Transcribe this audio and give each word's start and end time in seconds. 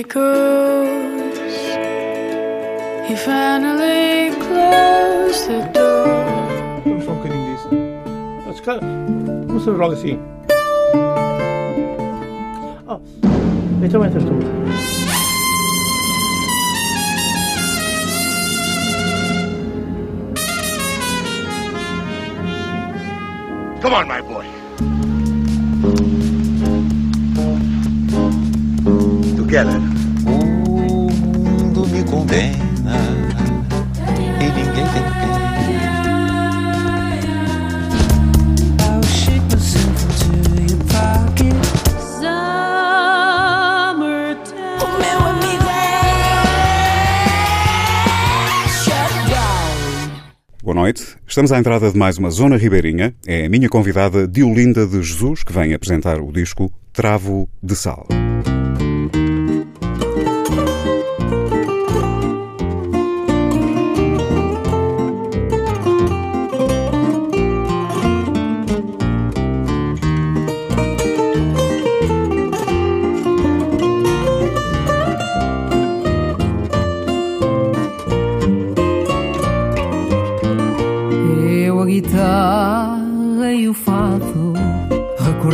he 0.00 0.04
goes. 0.04 1.38
He 3.06 3.14
finally 3.16 4.30
closed 4.46 5.46
the 5.46 5.60
door. 5.74 6.06
Vamos 6.86 7.04
só 7.04 7.10
um 7.12 7.16
bocadinho 7.16 7.44
disso. 7.54 7.68
Ah, 8.48 8.52
se 8.54 8.62
calhar, 8.62 8.80
Vamos 9.46 9.64
fazer 9.64 9.76
logo 9.76 9.92
assim. 9.92 10.18
Oh, 12.88 13.00
então 13.82 14.04
entras 14.06 14.24
tu. 14.24 14.32
Come 23.82 23.94
on, 23.94 24.06
my 24.08 24.22
boy. 24.22 24.46
Together. 29.36 29.89
Condena 32.20 33.00
e 33.96 34.44
ninguém 34.44 34.64
tem 34.74 34.84
pena. 34.84 35.40
I'll 38.78 39.02
shake 39.04 39.40
myself 39.50 40.04
into 40.04 40.28
your 40.60 40.76
pocket. 40.84 41.56
O 44.82 44.88
meu 44.98 45.18
amigo 45.28 45.64
Shutdown. 48.68 50.20
Boa 50.62 50.74
noite. 50.74 51.16
Estamos 51.26 51.50
à 51.52 51.58
entrada 51.58 51.90
de 51.90 51.96
mais 51.96 52.18
uma 52.18 52.30
Zona 52.30 52.58
Ribeirinha. 52.58 53.14
É 53.26 53.46
a 53.46 53.48
minha 53.48 53.70
convidada 53.70 54.28
Diolinda 54.28 54.86
de 54.86 55.02
Jesus 55.02 55.42
que 55.42 55.54
vem 55.54 55.72
apresentar 55.72 56.20
o 56.20 56.30
disco 56.30 56.70
Travo 56.92 57.48
de 57.62 57.74
Sal. 57.74 58.06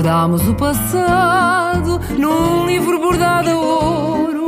Recordámos 0.06 0.46
o 0.46 0.54
passado 0.54 2.00
Num 2.16 2.64
livro 2.64 3.00
bordado 3.00 3.50
a 3.50 3.56
ouro. 3.56 4.46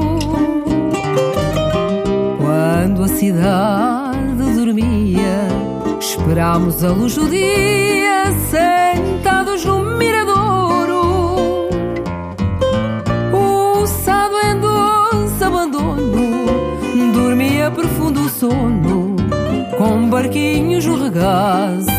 Quando 2.39 3.03
a 3.03 3.09
cidade 3.09 4.53
dormia 4.55 5.49
Esperámos 5.99 6.85
a 6.85 6.91
luz 6.91 7.17
do 7.17 7.29
dia 7.29 8.27
Sentados 8.49 9.65
no 9.65 9.83
miradouro. 9.99 11.69
O 13.33 13.85
sado 13.85 14.37
em 14.39 14.61
doce 14.61 15.43
abandono 15.43 16.47
Dormia 17.13 17.69
profundo 17.73 18.29
sono 18.29 19.17
Com 19.77 20.09
barquinhos 20.09 20.87
no 20.87 21.03
regaço 21.03 21.98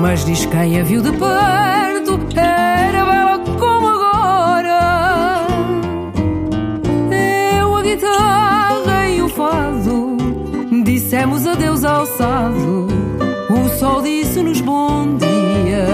mas 0.00 0.24
diz 0.24 0.44
quem 0.46 0.80
a 0.80 0.84
viu 0.84 1.00
de 1.00 1.10
perto 1.12 2.20
era 2.36 3.04
bela 3.04 3.38
como 3.58 3.86
agora. 3.88 5.46
Eu, 7.58 7.76
a 7.76 7.82
guitarra 7.82 9.08
e 9.08 9.22
o 9.22 9.28
fado, 9.28 10.16
dissemos 10.84 11.46
adeus 11.46 11.84
ao. 11.84 12.04
O 12.04 13.68
sol 13.78 14.02
disse-nos 14.02 14.60
bom 14.60 15.16
dia. 15.16 15.86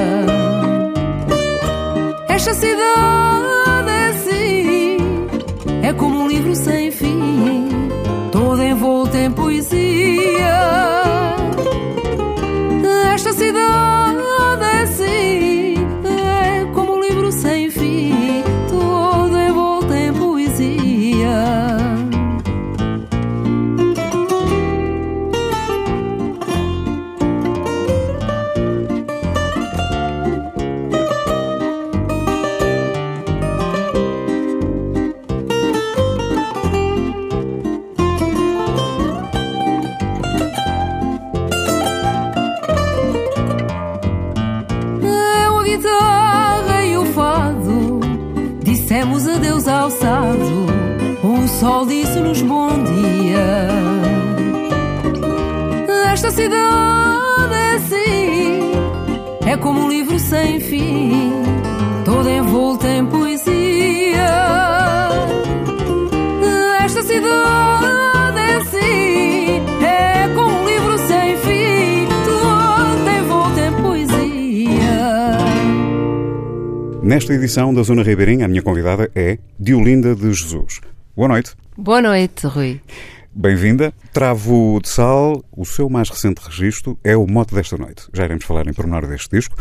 Esta 2.29 2.55
cidade 2.55 3.91
é 3.91 4.07
assim, 4.09 4.97
é 5.83 5.93
como 5.93 6.21
um 6.21 6.29
livro 6.29 6.55
sem 6.55 6.91
fim, 6.91 7.69
todo 8.31 8.63
envolto 8.63 9.17
em 9.17 9.31
poesia. 9.31 10.03
Esta 13.15 13.33
cidade 13.33 13.92
É 59.53 59.57
como 59.59 59.83
um 59.83 59.89
livro 59.91 60.19
sem 60.19 60.59
fim 60.61 61.31
Todo 62.07 62.27
envolto 62.27 62.87
em 62.87 63.05
poesia 63.05 64.27
Esta 66.83 67.03
cidade 67.03 68.39
é 68.39 68.55
assim 68.57 69.61
É 69.85 70.35
como 70.35 70.59
um 70.59 70.67
livro 70.67 70.97
sem 71.07 71.37
fim 71.37 72.09
Todo 72.25 73.11
envolto 73.11 73.61
em 73.61 73.83
poesia 73.83 75.39
Nesta 77.03 77.35
edição 77.35 77.75
da 77.75 77.83
Zona 77.83 78.03
Ribeirinha, 78.03 78.47
a 78.47 78.49
minha 78.49 78.63
convidada 78.63 79.11
é 79.15 79.37
Diolinda 79.61 80.15
de 80.15 80.33
Jesus. 80.33 80.81
Boa 81.15 81.29
noite. 81.29 81.53
Boa 81.77 82.01
noite, 82.01 82.47
Rui. 82.47 82.81
Bem-vinda. 83.35 83.95
Travo 84.13 84.79
de 84.83 84.91
Sal, 84.91 85.43
o 85.57 85.65
seu 85.65 85.89
mais 85.89 86.11
recente 86.11 86.43
registro, 86.45 86.99
é 87.03 87.17
o 87.17 87.27
mote 87.27 87.55
desta 87.55 87.79
noite. 87.79 88.07
Já 88.13 88.27
iremos 88.27 88.45
falar 88.45 88.67
em 88.67 88.75
pormenor 88.75 89.07
deste 89.07 89.35
disco. 89.35 89.57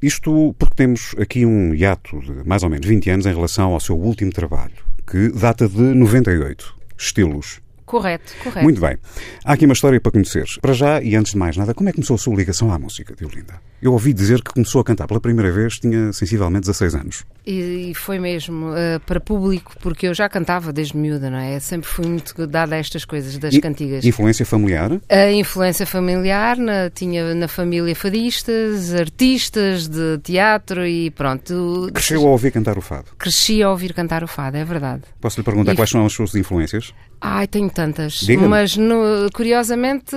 Isto 0.00 0.54
porque 0.58 0.74
temos 0.74 1.14
aqui 1.20 1.44
um 1.44 1.74
hiato 1.74 2.18
de 2.20 2.48
mais 2.48 2.62
ou 2.62 2.70
menos 2.70 2.86
20 2.86 3.10
anos 3.10 3.26
em 3.26 3.34
relação 3.34 3.74
ao 3.74 3.80
seu 3.80 3.98
último 3.98 4.32
trabalho, 4.32 4.72
que 5.06 5.28
data 5.28 5.68
de 5.68 5.82
98. 5.82 6.74
Estilos. 6.96 7.60
Correto, 7.92 8.32
correto. 8.42 8.62
Muito 8.64 8.80
bem. 8.80 8.96
Há 9.44 9.52
aqui 9.52 9.66
uma 9.66 9.74
história 9.74 10.00
para 10.00 10.10
conhecer. 10.12 10.46
Para 10.62 10.72
já, 10.72 11.02
e 11.02 11.14
antes 11.14 11.32
de 11.32 11.38
mais 11.38 11.58
nada, 11.58 11.74
como 11.74 11.90
é 11.90 11.92
que 11.92 11.96
começou 11.96 12.14
a 12.14 12.18
sua 12.18 12.34
ligação 12.34 12.72
à 12.72 12.78
música, 12.78 13.14
Diolinda? 13.14 13.60
Eu 13.82 13.92
ouvi 13.92 14.14
dizer 14.14 14.40
que 14.42 14.50
começou 14.50 14.80
a 14.80 14.84
cantar 14.84 15.06
pela 15.06 15.20
primeira 15.20 15.52
vez, 15.52 15.78
tinha 15.78 16.10
sensivelmente 16.10 16.62
16 16.62 16.94
anos. 16.94 17.24
E, 17.46 17.90
e 17.90 17.94
foi 17.94 18.18
mesmo 18.18 18.72
eh, 18.74 18.98
para 19.00 19.20
público, 19.20 19.74
porque 19.82 20.06
eu 20.06 20.14
já 20.14 20.26
cantava 20.26 20.72
desde 20.72 20.96
miúda, 20.96 21.28
não 21.28 21.36
é? 21.36 21.60
Sempre 21.60 21.86
fui 21.88 22.06
muito 22.06 22.46
dada 22.46 22.76
a 22.76 22.78
estas 22.78 23.04
coisas 23.04 23.36
das 23.36 23.52
E- 23.52 23.60
cantigas. 23.60 24.04
Influência 24.06 24.46
familiar? 24.46 24.98
A 25.10 25.30
influência 25.32 25.84
familiar, 25.84 26.56
na- 26.56 26.88
tinha 26.88 27.34
na 27.34 27.46
família 27.48 27.94
fadistas, 27.94 28.94
artistas 28.94 29.86
de 29.88 30.18
teatro 30.22 30.86
e 30.86 31.10
pronto. 31.10 31.90
Cresceu 31.92 32.22
a 32.26 32.30
ouvir 32.30 32.52
cantar 32.52 32.78
o 32.78 32.80
fado. 32.80 33.06
Cresci 33.18 33.62
a 33.62 33.68
ouvir 33.70 33.92
cantar 33.92 34.24
o 34.24 34.28
fado, 34.28 34.56
é 34.56 34.64
verdade. 34.64 35.02
Posso 35.20 35.38
lhe 35.40 35.44
perguntar 35.44 35.72
E- 35.72 35.76
quais 35.76 35.90
são 35.90 36.06
as 36.06 36.12
suas 36.12 36.34
influências? 36.34 36.94
Ai, 37.24 37.46
tenho 37.46 37.70
tantas. 37.70 38.22
Mas 38.48 38.76
no- 38.76 39.30
curiosamente 39.32 40.16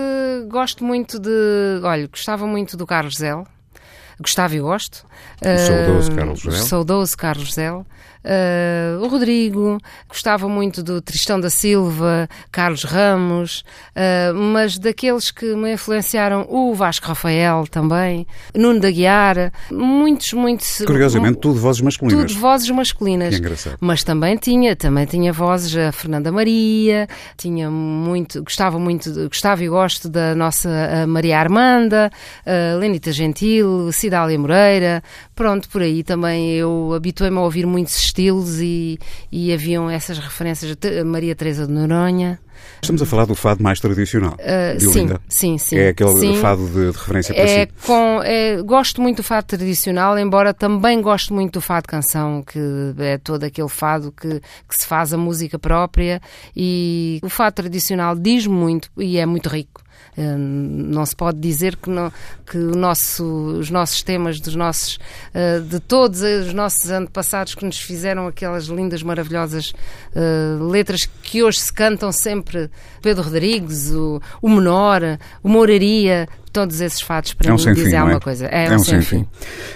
gosto 0.49 0.83
muito 0.83 1.19
de. 1.19 1.79
Olha, 1.83 2.07
gostava 2.07 2.47
muito 2.47 2.75
do 2.75 2.85
Carlos 2.87 3.15
Zel. 3.17 3.45
Gostava 4.19 4.55
e 4.55 4.59
gosto. 4.59 5.05
saudoso 5.41 6.11
Ah, 6.11 6.15
Carlos 6.15 6.41
Zel. 6.41 6.51
Saudoso 6.51 7.17
Carlos 7.17 7.53
Zel. 7.53 7.85
Ah, 8.27 8.97
o 9.01 9.07
Rodrigo, 9.07 9.77
gostava 10.09 10.49
muito 10.49 10.81
do 10.81 10.99
Tristão 10.99 11.39
da 11.39 11.49
Silva, 11.49 12.27
Carlos 12.51 12.83
Ramos, 12.83 13.63
ah, 13.95 14.33
mas 14.33 14.79
daqueles 14.79 15.29
que 15.29 15.55
me 15.55 15.73
influenciaram, 15.73 16.47
o 16.49 16.73
Vasco 16.73 17.05
Rafael 17.05 17.67
também, 17.69 18.25
Nuno 18.55 18.79
da 18.79 18.89
Guiar, 18.89 19.51
muitos, 19.71 20.33
muitos. 20.33 20.81
Curiosamente, 20.87 21.37
tudo 21.37 21.59
vozes 21.59 21.81
masculinas. 21.81 22.31
Tudo 22.31 22.39
vozes 22.39 22.69
masculinas. 22.71 23.35
Que 23.35 23.41
engraçado. 23.41 23.77
Mas 23.79 24.03
também 24.03 24.37
tinha, 24.37 24.75
também 24.75 25.05
tinha 25.05 25.31
vozes 25.31 25.75
a 25.77 25.91
Fernanda 25.91 26.31
Maria, 26.31 27.07
tinha 27.37 27.69
muito, 27.69 28.43
gostava 28.43 28.79
muito, 28.79 29.13
gostava 29.27 29.63
e 29.63 29.69
gosto 29.69 30.09
da 30.09 30.33
nossa 30.33 31.05
Maria 31.07 31.39
Armanda, 31.39 32.09
a 32.43 32.75
Lenita 32.77 33.11
Gentil, 33.11 33.91
Cidália 34.05 34.37
Moreira, 34.37 35.01
pronto, 35.33 35.67
por 35.67 35.81
aí 35.81 36.03
também 36.03 36.51
eu 36.51 36.93
habituei-me 36.95 37.37
a 37.37 37.41
ouvir 37.41 37.65
muitos 37.65 37.97
estilos 37.97 38.61
e, 38.61 38.99
e 39.31 39.51
haviam 39.51 39.89
essas 39.89 40.19
referências, 40.19 40.75
Te- 40.75 41.03
Maria 41.03 41.33
Teresa 41.35 41.65
de 41.65 41.73
Noronha. 41.73 42.39
Estamos 42.81 43.01
a 43.01 43.05
falar 43.07 43.25
do 43.25 43.33
fado 43.35 43.63
mais 43.63 43.79
tradicional. 43.79 44.37
Ah, 44.39 44.75
de 44.77 44.85
sim, 44.85 45.09
sim, 45.27 45.57
sim. 45.57 45.77
É 45.77 45.89
aquele 45.89 46.15
sim. 46.19 46.37
fado 46.37 46.67
de, 46.67 46.91
de 46.91 46.97
referência 46.97 47.33
para 47.33 47.43
É 47.43 47.65
si. 47.65 47.71
com, 47.83 48.21
é, 48.23 48.61
gosto 48.61 49.01
muito 49.01 49.17
do 49.17 49.23
fado 49.23 49.47
tradicional, 49.47 50.17
embora 50.19 50.53
também 50.53 51.01
gosto 51.01 51.33
muito 51.33 51.53
do 51.53 51.61
fado 51.61 51.87
canção, 51.87 52.43
que 52.43 52.59
é 52.99 53.17
todo 53.17 53.43
aquele 53.43 53.69
fado 53.69 54.11
que, 54.11 54.39
que 54.39 54.75
se 54.77 54.85
faz 54.85 55.13
a 55.13 55.17
música 55.17 55.57
própria 55.57 56.21
e 56.55 57.19
o 57.23 57.29
fado 57.29 57.55
tradicional 57.55 58.15
diz 58.15 58.45
muito 58.45 58.89
e 58.97 59.17
é 59.17 59.25
muito 59.25 59.49
rico. 59.49 59.81
Hum, 60.17 60.87
Não 60.93 61.05
se 61.05 61.15
pode 61.15 61.39
dizer 61.39 61.75
que, 61.75 61.89
não- 61.89 62.11
que 62.49 62.57
nosso- 62.57 63.57
os 63.59 63.69
nossos 63.69 64.01
temas 64.01 64.39
dos 64.39 64.55
nossos, 64.55 64.97
eh, 65.33 65.59
de 65.59 65.79
todos 65.79 66.21
os 66.21 66.53
nossos 66.53 66.89
antepassados 66.89 67.53
que 67.53 67.65
nos 67.65 67.77
fizeram 67.79 68.25
aquelas 68.27 68.65
lindas, 68.65 69.03
maravilhosas 69.03 69.73
eh, 70.15 70.57
letras 70.71 71.05
que 71.21 71.43
hoje 71.43 71.59
se 71.59 71.73
cantam 71.73 72.11
sempre, 72.13 72.69
Pedro 73.01 73.23
Rodrigues, 73.23 73.91
o, 73.91 74.21
o 74.41 74.49
Menor, 74.49 75.01
o 75.43 75.49
Mouraria, 75.49 76.27
todos 76.55 76.79
esses 76.81 77.01
fatos 77.01 77.33
para 77.33 77.49
É 77.49 77.51
um 77.51 77.57
mim 77.57 77.61
sem 77.61 77.75
fim, 77.75 77.91
é? 77.93 77.97
alguma 77.97 78.19
coisa. 78.19 78.45
É, 78.47 78.73
um 78.73 78.79
sem 78.79 79.01
fim. 79.01 79.27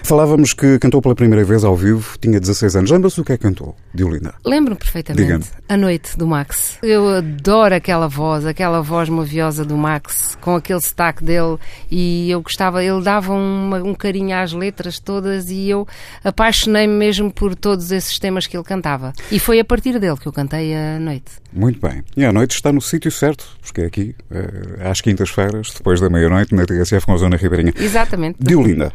Falávamos 0.04 0.54
que 0.54 0.80
cantou 0.80 1.02
pela 1.02 1.14
primeira 1.14 1.44
vez 1.44 1.64
ao 1.64 1.76
vivo, 1.76 2.18
tinha 2.20 2.40
16 2.40 2.76
anos. 2.78 2.90
Lembra-se 2.92 3.20
o 3.20 3.26
que 3.26 3.34
é 3.34 3.38
que 3.38 3.44
cantou, 3.44 3.76
de 3.94 4.04
Olinda? 4.04 4.34
Lembro-me 4.46 4.80
perfeitamente. 4.80 5.50
A 5.68 5.76
noite 5.76 6.18
do 6.18 6.26
Max. 6.26 6.78
Eu 6.82 7.10
adoro 7.10 7.76
aquela 7.76 8.08
voz, 8.08 8.46
aquela 8.46 8.82
voz 8.82 9.10
maviosa 9.10 9.66
do 9.66 9.76
Max, 9.78 10.38
com 10.40 10.56
aquele 10.56 10.80
sotaque 10.82 11.24
dele. 11.24 11.58
E 11.92 12.32
eu 12.32 12.42
gostava, 12.42 12.84
ele 12.84 13.02
dava 13.04 13.34
uma- 13.34 13.84
um 13.84 13.94
carinho 13.94 14.36
às 14.36 14.54
letras 14.54 15.00
todas 15.00 15.50
e 15.50 15.70
eu 15.70 15.86
apaixonei-me 16.24 16.94
mesmo 16.94 17.32
por 17.32 17.56
todos 17.56 17.92
esses 17.92 18.18
temas 18.20 18.48
que 18.48 18.56
ele 18.56 18.64
cantava. 18.64 19.12
E 19.32 19.38
foi 19.40 19.60
a 19.60 19.66
partir 19.66 20.00
dele 20.00 20.18
que 20.18 20.28
eu 20.28 20.34
cantei 20.34 20.74
a 20.76 21.00
noite. 21.00 21.32
Muito 21.52 21.80
bem. 21.82 22.04
E 22.16 22.24
à 22.26 22.32
noite 22.32 22.52
está 22.56 22.72
no 22.72 22.80
sítio 22.82 23.10
certo, 23.12 23.46
porque 23.62 23.82
é 23.82 23.86
aqui, 23.86 24.16
eh, 24.32 24.88
às 24.90 25.02
quintas-feiras, 25.02 25.74
depois 25.76 26.00
da 26.00 26.10
meia-noite, 26.10 26.54
na 26.54 26.66
TSF 26.66 27.06
com 27.06 27.14
a 27.14 27.18
Zona 27.18 27.38
Ribeirinha. 27.38 27.74
Exatamente. 27.76 28.38
De 28.40 28.56
Olinda. 28.56 28.92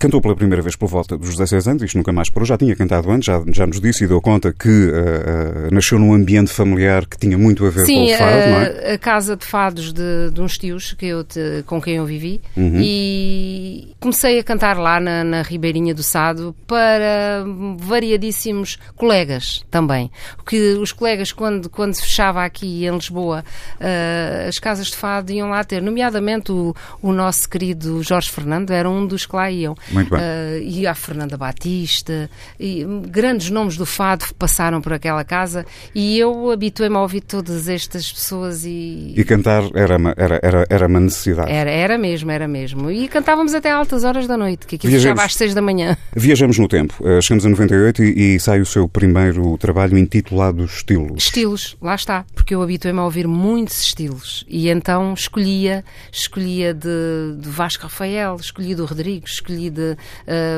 Cantou 0.00 0.20
pela 0.20 0.36
primeira 0.36 0.62
vez 0.62 0.76
por 0.76 0.86
volta 0.88 1.18
dos 1.18 1.30
16 1.30 1.66
anos, 1.66 1.82
isto 1.82 1.98
nunca 1.98 2.12
mais 2.12 2.30
parou, 2.30 2.46
já 2.46 2.56
tinha 2.56 2.74
cantado 2.76 3.10
antes, 3.10 3.26
já, 3.26 3.42
já 3.52 3.66
nos 3.66 3.80
disse 3.80 4.04
e 4.04 4.06
deu 4.06 4.20
conta 4.20 4.52
que 4.52 4.68
eh, 4.68 5.66
eh, 5.66 5.74
nasceu 5.74 5.98
num 5.98 6.14
ambiente 6.14 6.50
familiar 6.52 7.04
que 7.04 7.18
tinha 7.18 7.36
muito 7.36 7.66
a 7.66 7.70
ver 7.70 7.80
com 7.80 7.86
Sim, 7.86 8.14
o 8.14 8.16
fado, 8.16 8.30
não 8.30 8.60
é? 8.60 8.90
a, 8.90 8.94
a 8.94 8.98
casa 8.98 9.36
de 9.36 9.44
fados 9.44 9.92
de, 9.92 10.30
de 10.32 10.40
uns 10.40 10.56
tios 10.56 10.92
que 10.92 11.04
eu 11.06 11.24
te- 11.24 11.64
com 11.66 11.80
quem 11.82 11.96
eu 11.96 12.06
vivi 12.06 12.40
Uhum. 12.56 12.78
e 12.80 13.92
comecei 13.98 14.38
a 14.38 14.44
cantar 14.44 14.78
lá 14.78 15.00
na, 15.00 15.24
na 15.24 15.42
Ribeirinha 15.42 15.92
do 15.92 16.02
Sado 16.04 16.54
para 16.66 17.44
variadíssimos 17.78 18.78
colegas 18.94 19.64
também. 19.70 20.10
Porque 20.36 20.74
os 20.74 20.92
colegas, 20.92 21.32
quando, 21.32 21.68
quando 21.68 21.94
se 21.98 22.02
fechava 22.02 22.44
aqui 22.44 22.86
em 22.86 22.90
Lisboa, 22.90 23.44
ah, 23.80 24.48
as 24.48 24.58
casas 24.58 24.88
de 24.88 24.96
fado 24.96 25.32
iam 25.32 25.50
lá 25.50 25.62
ter, 25.64 25.82
nomeadamente 25.82 26.52
o, 26.52 26.74
o 27.02 27.12
nosso 27.12 27.48
querido 27.48 28.02
Jorge 28.02 28.30
Fernando, 28.30 28.70
era 28.70 28.88
um 28.88 29.06
dos 29.06 29.26
que 29.26 29.36
lá 29.36 29.50
iam. 29.50 29.76
Muito 29.90 30.10
bem. 30.10 30.20
Ah, 30.20 30.58
e 30.60 30.86
a 30.86 30.94
Fernanda 30.94 31.36
Batista, 31.36 32.30
e 32.58 32.84
hum, 32.84 33.02
grandes 33.02 33.50
nomes 33.50 33.76
do 33.76 33.86
fado 33.86 34.24
passaram 34.38 34.80
por 34.80 34.92
aquela 34.92 35.24
casa 35.24 35.66
e 35.94 36.18
eu 36.18 36.50
habituei-me 36.50 36.96
a 36.96 37.00
ouvir 37.00 37.20
todas 37.20 37.68
estas 37.68 38.10
pessoas 38.10 38.64
e. 38.64 39.14
E 39.16 39.24
cantar 39.24 39.62
era 39.74 39.96
uma, 39.96 40.14
era, 40.16 40.40
era, 40.42 40.66
era 40.68 40.86
uma 40.86 41.00
necessidade. 41.00 41.50
Era, 41.50 41.70
era 41.70 41.98
mesmo, 41.98 42.30
era 42.30 42.48
mesmo. 42.48 42.90
E 42.90 43.08
cantávamos 43.08 43.54
até 43.54 43.70
altas 43.70 44.04
horas 44.04 44.26
da 44.26 44.36
noite, 44.36 44.66
que 44.66 44.76
aquilo 44.76 44.90
Viajamos. 44.90 45.18
fechava 45.18 45.26
às 45.26 45.34
seis 45.34 45.54
da 45.54 45.62
manhã. 45.62 45.96
Viajamos 46.14 46.58
no 46.58 46.68
tempo. 46.68 46.94
Eh, 47.04 47.20
chegamos 47.20 47.44
a 47.46 47.48
98 47.48 48.02
e, 48.02 48.34
e 48.34 48.40
sai 48.40 48.60
o 48.60 48.66
seu 48.66 48.88
primeiro 48.88 49.56
trabalho 49.58 49.96
intitulado 49.98 50.64
Estilos. 50.64 51.24
Estilos, 51.24 51.76
lá 51.88 51.94
está, 51.94 52.24
porque 52.34 52.54
eu 52.54 52.62
habituei-me 52.62 52.98
a 53.00 53.04
ouvir 53.04 53.26
muitos 53.26 53.80
estilos 53.80 54.44
e 54.46 54.68
então 54.68 55.14
escolhia, 55.14 55.84
escolhia 56.12 56.72
de, 56.74 57.36
de 57.38 57.48
Vasco 57.48 57.84
Rafael, 57.84 58.36
escolhi 58.36 58.74
do 58.74 58.84
Rodrigues, 58.84 59.32
escolhi 59.32 59.70
de, 59.70 59.96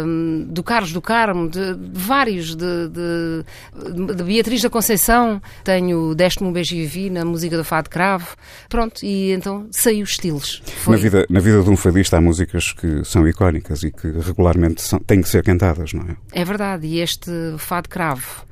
hum, 0.04 0.46
do 0.48 0.62
Carlos 0.62 0.92
do 0.92 1.00
Carmo, 1.00 1.48
de, 1.48 1.74
de 1.74 1.98
vários, 2.00 2.54
de, 2.56 2.88
de, 2.88 4.22
Beatriz 4.24 4.62
da 4.62 4.70
Conceição, 4.70 5.40
tenho 5.64 6.14
Deste-me 6.14 6.48
um 6.48 6.52
beijo 6.52 6.74
e 6.74 6.80
vivi 6.86 7.10
na 7.10 7.24
música 7.24 7.56
do 7.56 7.64
Fado 7.64 7.88
Cravo, 7.88 8.36
pronto, 8.68 9.04
e 9.04 9.32
então 9.32 9.66
saiu 9.70 10.04
estilos. 10.04 10.62
Foi. 10.82 10.96
Na 10.96 11.02
vida, 11.02 11.26
na 11.30 11.40
vida 11.40 11.62
de 11.62 11.70
um 11.70 11.76
fadista 11.76 12.16
há 12.16 12.20
músicas 12.20 12.72
que 12.72 13.04
são 13.04 13.26
icónicas 13.26 13.82
e 13.82 13.90
que 13.90 14.08
regularmente 14.08 14.82
são- 14.82 14.98
têm 14.98 15.22
que 15.22 15.28
ser 15.28 15.42
cantadas, 15.44 15.92
não 15.92 16.02
é? 16.02 16.16
É 16.32 16.44
verdade, 16.44 16.86
e 16.86 17.00
este 17.00 17.30
Fado 17.58 17.88
Cravo, 17.88 18.44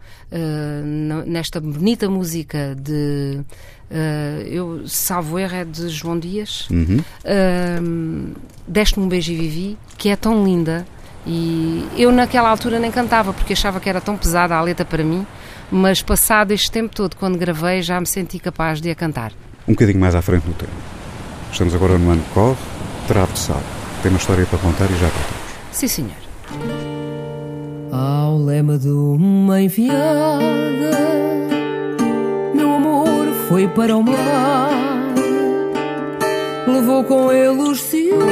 nesta 1.26 1.60
bonita 1.60 2.08
música 2.08 2.74
de. 2.74 3.40
eh, 3.90 4.46
eu 4.50 4.86
salvo 4.86 5.38
erro 5.38 5.54
é 5.54 5.64
de 5.64 5.88
João 5.88 6.18
Dias. 6.18 6.68
Uhum. 6.70 7.00
Eh, 7.24 7.80
Deste-me 8.66 9.06
um 9.06 9.08
beijo 9.08 9.32
e 9.32 9.36
vivi, 9.36 9.78
que 9.96 10.10
é 10.10 10.16
tão 10.16 10.44
linda. 10.44 10.86
E 11.26 11.86
eu 11.96 12.12
naquela 12.12 12.48
altura 12.48 12.78
nem 12.78 12.90
cantava 12.90 13.32
porque 13.32 13.52
achava 13.52 13.80
que 13.80 13.88
era 13.88 14.00
tão 14.00 14.16
pesada 14.16 14.54
a 14.54 14.62
letra 14.62 14.84
para 14.84 15.02
mim, 15.02 15.26
mas 15.70 16.02
passado 16.02 16.52
este 16.52 16.70
tempo 16.70 16.94
todo, 16.94 17.16
quando 17.16 17.36
gravei, 17.38 17.82
já 17.82 17.98
me 18.00 18.06
senti 18.06 18.38
capaz 18.38 18.80
de 18.80 18.90
a 18.90 18.94
cantar. 18.94 19.32
Um 19.66 19.72
bocadinho 19.72 19.98
mais 20.00 20.14
à 20.14 20.22
frente 20.22 20.46
no 20.46 20.54
tempo. 20.54 20.72
Estamos 21.52 21.74
agora 21.74 21.98
no 21.98 22.10
ano 22.10 22.22
que 22.22 22.30
corre, 22.30 22.56
Travo 23.06 23.32
de 23.32 23.38
Sal. 23.38 23.62
Tem 24.02 24.10
uma 24.10 24.18
história 24.18 24.46
para 24.46 24.58
contar 24.58 24.86
e 24.86 24.94
já 24.94 25.08
voltamos. 25.08 25.48
Sim, 25.72 25.88
senhor. 25.88 26.87
Ao 27.90 28.36
lema 28.36 28.76
de 28.76 28.90
uma 28.90 29.62
enviada, 29.62 29.98
meu 32.54 32.74
amor 32.74 33.26
foi 33.48 33.66
para 33.68 33.96
o 33.96 34.02
mar, 34.02 35.14
levou 36.66 37.02
com 37.04 37.32
ele 37.32 37.62
os 37.62 37.80
ciúmes, 37.80 38.22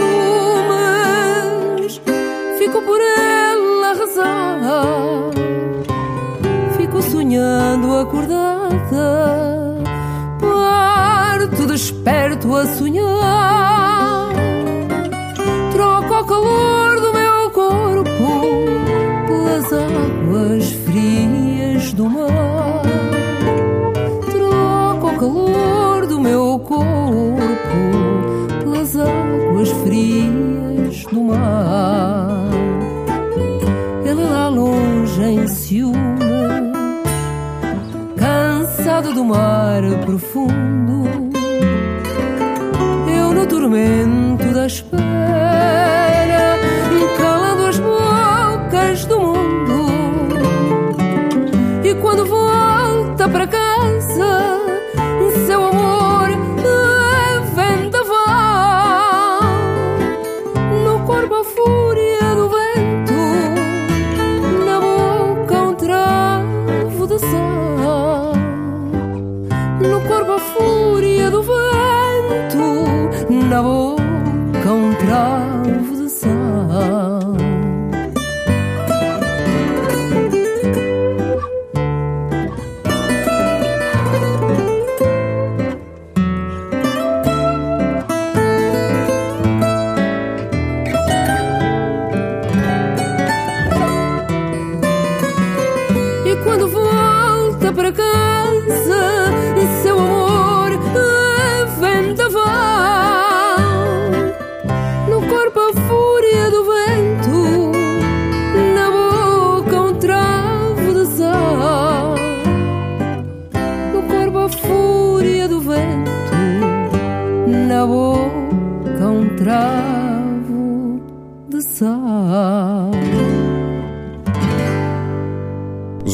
ficou 2.58 2.82
por 2.82 3.00
ela 3.00 3.90
a 3.90 3.94
rezar, 3.94 4.60
ficou 6.76 7.00
sonhando 7.00 7.96
acordada, 7.96 9.74
parto 10.38 11.66
desperto 11.66 12.54
a 12.54 12.66
sonhar, 12.66 13.65
profundo. 40.06 41.04
Eu 43.12 43.34
no 43.34 43.46
tormento 43.46 44.54
da 44.54 44.66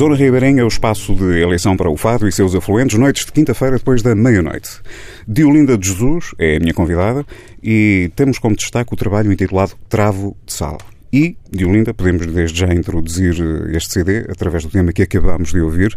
Zona 0.02 0.16
Ribeirinha 0.16 0.62
é 0.62 0.64
o 0.64 0.66
espaço 0.66 1.14
de 1.14 1.40
eleição 1.40 1.76
para 1.76 1.88
o 1.88 1.96
Fado 1.96 2.26
e 2.26 2.32
seus 2.32 2.56
afluentes, 2.56 2.98
noites 2.98 3.24
de 3.24 3.30
quinta-feira 3.30 3.78
depois 3.78 4.02
da 4.02 4.16
meia-noite. 4.16 4.80
Diolinda 5.28 5.78
de 5.78 5.86
Jesus 5.86 6.34
é 6.40 6.56
a 6.56 6.58
minha 6.58 6.74
convidada 6.74 7.24
e 7.62 8.10
temos 8.16 8.36
como 8.40 8.56
destaque 8.56 8.92
o 8.92 8.96
trabalho 8.96 9.32
intitulado 9.32 9.74
Travo 9.88 10.36
de 10.44 10.54
Sal. 10.54 10.78
E, 11.12 11.36
Diolinda, 11.48 11.94
podemos 11.94 12.26
desde 12.26 12.58
já 12.58 12.74
introduzir 12.74 13.36
eh, 13.40 13.76
este 13.76 13.92
CD 13.92 14.26
através 14.28 14.64
do 14.64 14.70
tema 14.70 14.92
que 14.92 15.02
acabamos 15.02 15.52
de 15.52 15.60
ouvir. 15.60 15.94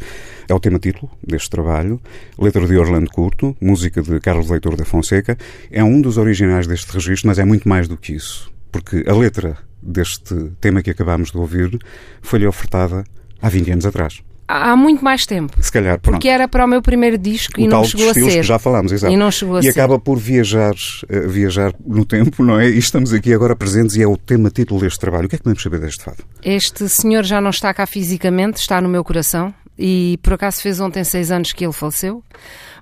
É 0.47 0.53
o 0.53 0.59
tema 0.59 0.77
título 0.77 1.11
deste 1.25 1.49
trabalho, 1.49 1.99
letra 2.37 2.67
de 2.67 2.77
Orlando 2.77 3.09
Curto, 3.09 3.57
música 3.59 4.03
de 4.03 4.19
Carlos 4.19 4.51
Leitor 4.51 4.75
da 4.75 4.85
Fonseca. 4.85 5.35
É 5.71 5.83
um 5.83 5.99
dos 5.99 6.19
originais 6.19 6.67
deste 6.67 6.93
registro, 6.93 7.27
mas 7.27 7.39
é 7.39 7.43
muito 7.43 7.67
mais 7.67 7.87
do 7.87 7.97
que 7.97 8.13
isso. 8.13 8.53
Porque 8.71 9.03
a 9.07 9.15
letra 9.15 9.57
deste 9.81 10.51
tema 10.61 10.83
que 10.83 10.91
acabamos 10.91 11.31
de 11.31 11.37
ouvir 11.39 11.79
foi-lhe 12.21 12.45
ofertada 12.45 13.03
há 13.45 13.49
20 13.49 13.71
anos 13.71 13.85
atrás. 13.85 14.21
Há 14.47 14.75
muito 14.75 15.03
mais 15.03 15.25
tempo. 15.25 15.57
Se 15.59 15.71
calhar, 15.71 15.99
pronto. 15.99 16.15
Porque 16.15 16.27
era 16.27 16.47
para 16.47 16.63
o 16.65 16.67
meu 16.67 16.79
primeiro 16.79 17.17
disco 17.17 17.59
o 17.59 17.63
e 17.63 17.67
não 17.67 17.83
chegou 17.83 18.09
a 18.11 18.13
ser. 18.13 18.21
que 18.21 18.43
já 18.43 18.59
falámos, 18.59 18.91
exato. 18.91 19.11
E 19.11 19.17
não 19.17 19.31
chegou 19.31 19.55
a 19.55 19.59
e 19.59 19.63
ser. 19.63 19.69
acaba 19.69 19.97
por 19.97 20.19
viajar, 20.19 20.73
eh, 21.09 21.21
viajar 21.21 21.73
no 21.83 22.05
tempo, 22.05 22.43
não 22.43 22.59
é? 22.59 22.69
E 22.69 22.77
estamos 22.77 23.11
aqui 23.11 23.33
agora 23.33 23.55
presentes 23.55 23.95
e 23.95 24.03
é 24.03 24.07
o 24.07 24.15
tema 24.15 24.51
título 24.51 24.81
deste 24.81 24.99
trabalho. 24.99 25.25
O 25.25 25.29
que 25.29 25.35
é 25.35 25.37
que 25.39 25.43
podemos 25.43 25.63
saber 25.63 25.79
deste 25.79 26.03
fado? 26.03 26.23
Este 26.43 26.87
senhor 26.87 27.23
já 27.23 27.41
não 27.41 27.49
está 27.49 27.73
cá 27.73 27.87
fisicamente, 27.87 28.57
está 28.59 28.79
no 28.79 28.87
meu 28.87 29.03
coração. 29.03 29.51
E 29.77 30.17
por 30.23 30.33
acaso 30.33 30.61
fez 30.61 30.79
ontem 30.79 31.03
seis 31.03 31.31
anos 31.31 31.51
que 31.51 31.65
ele 31.65 31.73
faleceu. 31.73 32.23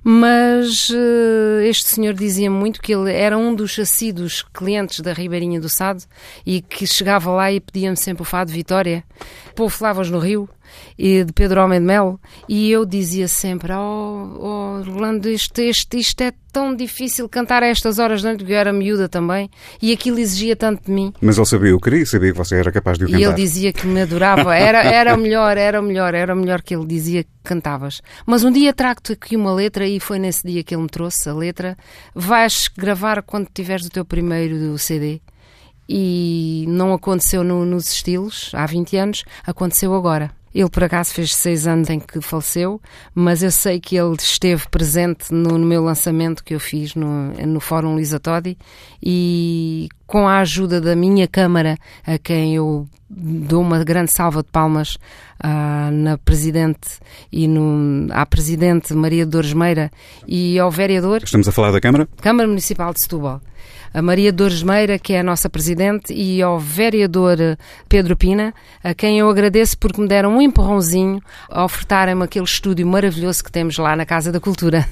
Mas 0.04 0.92
eh, 0.94 1.68
este 1.68 1.88
senhor 1.88 2.14
dizia 2.14 2.52
muito 2.52 2.82
que 2.82 2.94
ele 2.94 3.12
era 3.12 3.38
um 3.38 3.56
dos 3.56 3.80
assíduos 3.80 4.44
clientes 4.54 5.00
da 5.00 5.14
Ribeirinha 5.14 5.62
do 5.62 5.70
Sado 5.70 6.04
e 6.46 6.62
que 6.62 6.86
chegava 6.86 7.32
lá 7.32 7.52
e 7.52 7.62
pedia-me 7.62 7.96
sempre 7.96 8.22
o 8.22 8.26
fado 8.26 8.52
Vitória. 8.52 9.04
Pô, 9.56 9.70
Flavas 9.70 10.10
no 10.10 10.20
Rio 10.20 10.50
e 10.98 11.24
de 11.24 11.32
Pedro 11.34 11.62
Homem 11.64 11.80
de 11.80 11.86
Melo 11.86 12.20
e 12.48 12.72
eu 12.72 12.86
dizia 12.86 13.28
sempre 13.28 13.74
oh, 13.74 14.38
oh 14.40 14.80
Orlando, 14.80 15.30
isto, 15.30 15.62
isto, 15.62 15.96
isto 15.96 16.22
é 16.22 16.34
tão 16.52 16.76
difícil 16.76 17.28
cantar 17.28 17.64
a 17.64 17.68
estas 17.68 17.98
horas 17.98 18.22
da 18.22 18.30
noite, 18.30 18.40
porque 18.42 18.54
eu 18.54 18.58
era 18.58 18.72
miúda 18.72 19.10
também 19.10 19.50
e 19.82 19.92
aquilo 19.92 20.20
exigia 20.20 20.56
tanto 20.56 20.86
de 20.86 20.92
mim 20.92 21.12
Mas 21.20 21.38
ele 21.38 21.46
sabia 21.48 21.76
o 21.76 21.80
que 21.80 21.86
queria 21.90 22.04
e 22.04 22.06
sabia 22.06 22.32
que 22.32 22.38
você 22.38 22.56
era 22.58 22.72
capaz 22.72 22.98
de 22.98 23.06
o 23.06 23.08
e 23.08 23.12
cantar. 23.14 23.24
ele 23.26 23.34
dizia 23.34 23.74
que 23.74 23.88
me 23.88 24.02
adorava, 24.02 24.56
era, 24.56 24.84
era 24.84 25.16
o 25.16 25.18
melhor, 25.18 25.58
era 25.58 25.80
o 25.80 25.84
melhor, 25.84 26.14
era 26.14 26.34
o 26.34 26.38
melhor 26.38 26.62
que 26.62 26.76
ele 26.76 26.86
dizia 26.86 27.24
que 27.24 27.30
cantavas. 27.44 28.02
Mas 28.26 28.44
um 28.44 28.52
dia 28.52 28.72
trago-te 28.72 29.14
aqui 29.14 29.36
uma 29.36 29.54
letra 29.54 29.88
e 29.88 30.00
foi 30.00 30.20
nesse 30.20 30.48
dia 30.48 30.64
que 30.64 30.74
ele 30.76 30.84
me 30.84 30.90
trouxe 30.90 31.28
a 31.28 31.34
letra. 31.34 31.76
Vais 32.14 32.68
gravar 32.78 33.22
quando 33.24 33.48
tiveres 33.54 33.86
o 33.86 33.90
teu 33.90 34.06
primeiro 34.06 34.78
CD. 34.78 35.20
E 35.90 36.66
não 36.70 36.94
aconteceu 36.94 37.44
no- 37.44 37.66
nos 37.66 37.92
estilos 37.92 38.52
há 38.54 38.66
20 38.66 38.96
anos, 38.96 39.24
aconteceu 39.46 39.94
agora. 39.94 40.32
Ele 40.54 40.70
por 40.70 40.84
acaso 40.84 41.14
fez 41.14 41.34
seis 41.34 41.66
anos 41.66 41.90
em 41.90 42.00
que 42.00 42.22
faleceu, 42.22 42.82
mas 43.14 43.42
eu 43.42 43.52
sei 43.52 43.80
que 43.80 43.96
ele 43.96 44.16
esteve 44.20 44.68
presente 44.70 45.34
no, 45.34 45.58
no 45.58 45.66
meu 45.66 45.84
lançamento 45.84 46.44
que 46.44 46.54
eu 46.54 46.60
fiz 46.60 46.96
no, 46.96 47.34
no 47.34 47.60
Fórum 47.60 47.98
Lisa 47.98 48.20
Todi 48.20 48.58
e 49.02 49.90
com 50.14 50.28
a 50.28 50.42
ajuda 50.42 50.80
da 50.80 50.96
minha 50.96 51.28
câmara, 51.28 51.76
a 52.06 52.20
quem 52.20 52.56
eu 52.56 52.88
dou 53.10 53.64
uma 53.64 53.84
grande 53.84 54.12
salva 54.12 54.44
de 54.44 54.50
palmas 54.52 54.96
ah, 55.40 55.90
na 55.92 56.20
Presidente 56.20 57.00
e 57.32 57.48
no, 57.48 58.14
à 58.14 58.24
Presidente 58.24 58.94
Maria 58.94 59.26
de 59.26 59.32
Dores 59.32 59.54
Meira 59.54 59.92
e 60.28 60.60
ao 60.60 60.70
Vereador 60.70 61.22
Estamos 61.24 61.48
a 61.48 61.52
falar 61.52 61.72
da 61.72 61.82
Câmara? 61.82 62.08
Câmara 62.22 62.48
Municipal 62.48 62.94
de 62.94 63.02
Setúbal. 63.02 63.42
A 63.94 64.02
Maria 64.02 64.32
Dores 64.32 64.64
Meira, 64.64 64.98
que 64.98 65.14
é 65.14 65.20
a 65.20 65.24
nossa 65.24 65.48
Presidente, 65.48 66.12
e 66.12 66.42
ao 66.42 66.60
Vereador 66.60 67.40
eh, 67.40 67.56
Pedro 67.88 68.18
Pina, 68.18 68.52
a 68.84 68.92
quem 68.96 69.20
eu 69.20 69.30
agradeço 69.30 69.78
porque 69.78 70.02
me 70.02 70.08
deram 70.08 70.36
um 70.36 70.42
empurrãozinho 70.42 71.22
a 71.48 71.64
ofertarem-me 71.64 72.24
aquele 72.24 72.46
estúdio 72.46 72.88
maravilhoso 72.88 73.44
que 73.44 73.52
temos 73.52 73.78
lá 73.78 73.96
na 73.96 74.04
Casa 74.04 74.32
da 74.32 74.40
Cultura. 74.40 74.90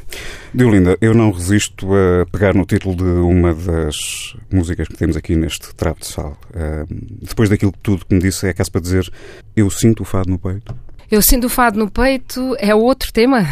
Diolinda, 0.53 0.95
eu 1.01 1.15
não 1.15 1.31
resisto 1.31 1.87
a 1.95 2.27
pegar 2.27 2.53
no 2.53 2.63
título 2.63 2.95
de 2.95 3.03
uma 3.03 3.55
das 3.55 4.35
músicas 4.51 4.87
que 4.87 4.95
temos 4.95 5.10
aqui 5.15 5.35
neste 5.35 5.73
Travo 5.75 5.99
de 5.99 6.07
Sal. 6.07 6.37
Ah, 6.53 6.85
depois 7.21 7.49
daquilo 7.49 7.73
tudo 7.83 8.05
que 8.05 8.13
me 8.13 8.21
disse, 8.21 8.47
é 8.47 8.53
caso 8.53 8.71
para 8.71 8.81
dizer 8.81 9.11
eu 9.55 9.69
sinto 9.69 10.01
o 10.01 10.05
fado 10.05 10.29
no 10.29 10.39
peito. 10.39 10.75
Eu 11.09 11.21
sinto 11.21 11.47
o 11.47 11.49
fado 11.49 11.77
no 11.77 11.91
peito 11.91 12.55
é 12.57 12.73
outro 12.73 13.11
tema. 13.11 13.45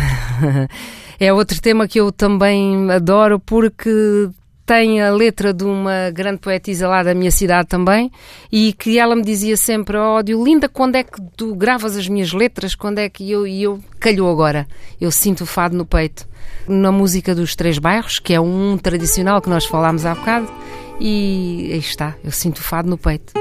é 1.20 1.34
outro 1.34 1.62
tema 1.62 1.88
que 1.88 2.00
eu 2.00 2.12
também 2.12 2.90
adoro 2.90 3.40
porque 3.40 4.30
tem 4.70 5.02
a 5.02 5.12
letra 5.12 5.52
de 5.52 5.64
uma 5.64 6.12
grande 6.12 6.38
poetisa 6.38 6.88
lá 6.88 7.02
da 7.02 7.16
minha 7.16 7.32
cidade 7.32 7.68
também 7.68 8.12
e 8.52 8.72
que 8.72 9.00
ela 9.00 9.16
me 9.16 9.24
dizia 9.24 9.58
sempre, 9.58 9.98
ó 9.98 10.20
oh, 10.20 10.44
linda, 10.44 10.70
quando 10.70 10.94
é 10.94 11.04
que 11.04 11.20
tu 11.36 11.56
gravas 11.56 11.98
as 11.98 12.08
minhas 12.08 12.32
letras? 12.34 12.76
Quando 12.76 13.00
é 13.00 13.10
que 13.10 13.32
eu... 13.32 13.48
E 13.48 13.64
eu 13.64 13.80
calhou 14.00 14.32
agora. 14.32 14.68
Eu 15.02 15.10
sinto 15.10 15.42
o 15.42 15.48
fado 15.48 15.76
no 15.76 15.88
peito. 15.88 16.28
Na 16.68 16.92
música 16.92 17.34
dos 17.34 17.56
Três 17.56 17.80
Bairros, 17.80 18.20
que 18.20 18.32
é 18.32 18.40
um 18.40 18.78
tradicional 18.78 19.42
que 19.42 19.50
nós 19.50 19.66
falámos 19.66 20.06
há 20.06 20.14
bocado 20.14 20.48
e 21.00 21.70
aí 21.72 21.80
está, 21.80 22.16
eu 22.24 22.32
sinto 22.32 22.58
o 22.58 22.62
fado 22.62 22.90
no 22.90 22.98
peito. 22.98 23.34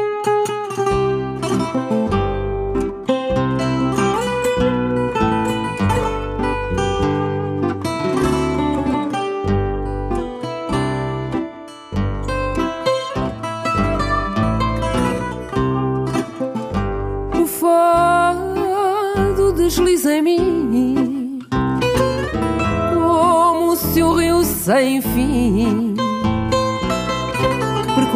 O 17.40 17.46
fado 17.46 19.52
desliza 19.54 20.14
em 20.14 20.22
mim 20.22 21.38
Como 22.94 23.76
se 23.76 24.02
um 24.02 24.14
rio 24.14 24.44
sem 24.44 25.02
fim 25.02 25.87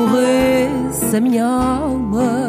Percorresse 0.03 1.17
a 1.17 1.21
minha 1.21 1.47
alma 1.47 2.47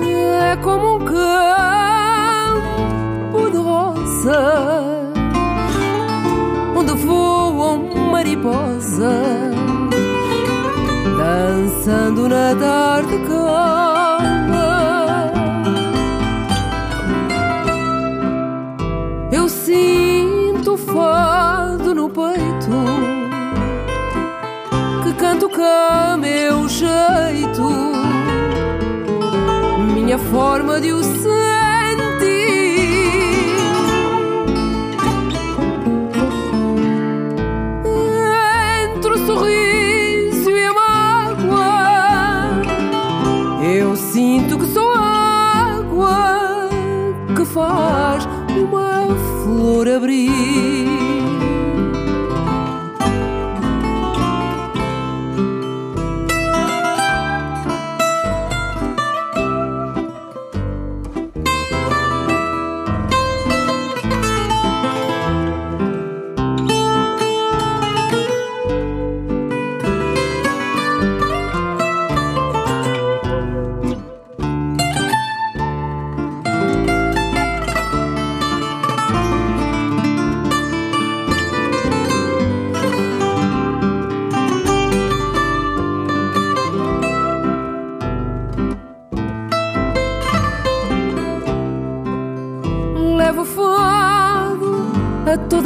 É 0.00 0.56
como 0.56 0.96
um 0.96 0.98
campo 1.00 2.30
de 3.50 3.56
rosas 3.56 5.12
Onde 6.76 6.92
voam 6.92 7.88
mariposas 8.12 9.52
dançando 11.18 12.28
na 12.28 12.54
tarde. 12.54 13.18
Cá 25.62 26.16
meu 26.18 26.68
jeito, 26.68 27.68
minha 29.94 30.18
forma 30.18 30.80
de 30.80 30.92
o 30.92 31.02
sentir. 31.02 31.32
Entre 38.84 39.12
o 39.12 39.26
sorriso 39.26 40.50
e 40.50 40.66
a 40.66 40.74
mágoa, 40.74 42.62
eu 43.62 43.96
sinto 43.96 44.58
que 44.58 44.66
sou 44.66 44.92
água 44.92 46.68
que 47.36 47.44
faz 47.44 48.26
uma 48.56 49.06
flor 49.44 49.88
abrir. 49.88 51.01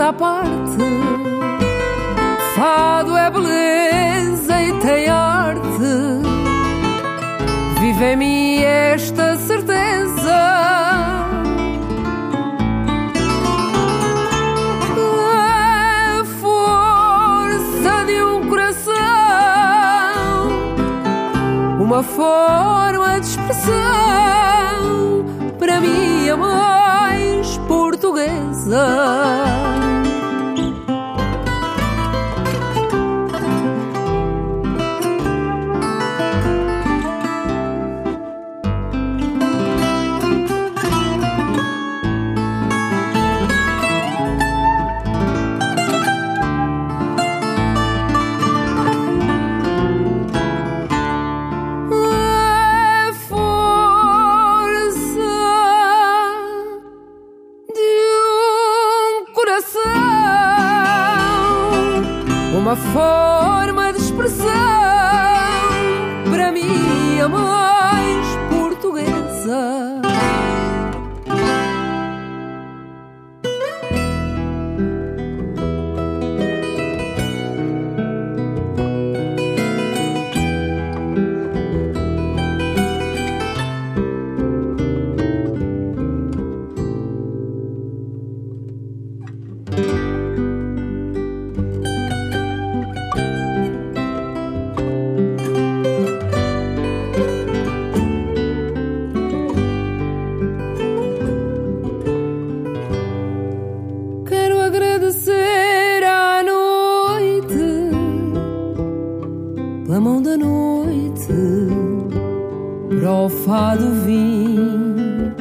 up 0.07 0.23
on 0.23 0.36
borrado 113.57 113.91
vim. 114.05 115.33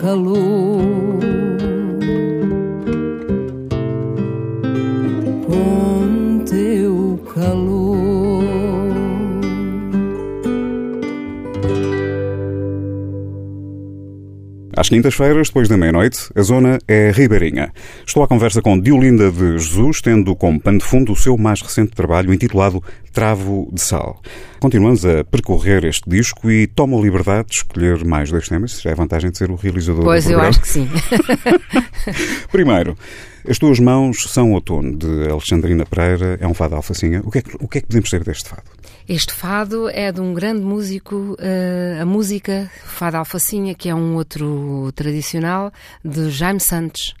calor. 0.00 1.19
quintas-feiras, 14.90 15.46
depois 15.46 15.68
da 15.68 15.76
meia-noite, 15.76 16.18
a 16.34 16.42
zona 16.42 16.76
é 16.88 17.12
Ribeirinha. 17.12 17.72
Estou 18.04 18.24
à 18.24 18.26
conversa 18.26 18.60
com 18.60 18.76
Diolinda 18.76 19.30
de 19.30 19.56
Jesus, 19.56 20.00
tendo 20.00 20.34
como 20.34 20.58
pano 20.58 20.78
de 20.78 20.84
fundo 20.84 21.12
o 21.12 21.16
seu 21.16 21.38
mais 21.38 21.62
recente 21.62 21.92
trabalho 21.92 22.34
intitulado 22.34 22.82
Travo 23.12 23.70
de 23.72 23.80
Sal. 23.80 24.20
Continuamos 24.58 25.06
a 25.06 25.22
percorrer 25.22 25.84
este 25.84 26.10
disco 26.10 26.50
e 26.50 26.66
tomo 26.66 26.98
a 26.98 27.02
liberdade 27.02 27.50
de 27.50 27.54
escolher 27.54 28.04
mais 28.04 28.32
dois 28.32 28.48
temas, 28.48 28.80
já 28.80 28.90
é 28.90 28.94
vantagem 28.96 29.30
de 29.30 29.38
ser 29.38 29.52
o 29.52 29.54
realizador 29.54 30.02
pois 30.02 30.24
do 30.24 30.30
programa. 30.30 30.58
Pois, 30.60 30.76
eu 30.76 30.82
acho 30.82 30.90
que 30.90 30.98
sim. 32.18 32.40
Primeiro, 32.50 32.98
As 33.48 33.58
Tuas 33.58 33.78
Mãos 33.78 34.24
São 34.24 34.50
Outono, 34.54 34.96
de 34.96 35.30
Alexandrina 35.30 35.86
Pereira, 35.86 36.36
é 36.40 36.48
um 36.48 36.54
fado 36.54 36.74
alfacinha. 36.74 37.22
O 37.24 37.30
que 37.30 37.38
é 37.38 37.42
que, 37.42 37.56
o 37.60 37.68
que, 37.68 37.78
é 37.78 37.80
que 37.80 37.86
podemos 37.86 38.10
dizer 38.10 38.24
deste 38.24 38.48
fado? 38.48 38.64
Este 39.08 39.32
fado 39.32 39.88
é 39.88 40.12
de 40.12 40.20
um 40.20 40.32
grande 40.32 40.60
músico, 40.62 41.36
eh, 41.40 41.98
a 42.00 42.06
música 42.06 42.70
Fado 42.84 43.16
Alfacinha, 43.16 43.74
que 43.74 43.88
é 43.88 43.94
um 43.94 44.14
outro 44.14 44.92
tradicional, 44.94 45.72
de 46.04 46.30
Jaime 46.30 46.60
Santos. 46.60 47.14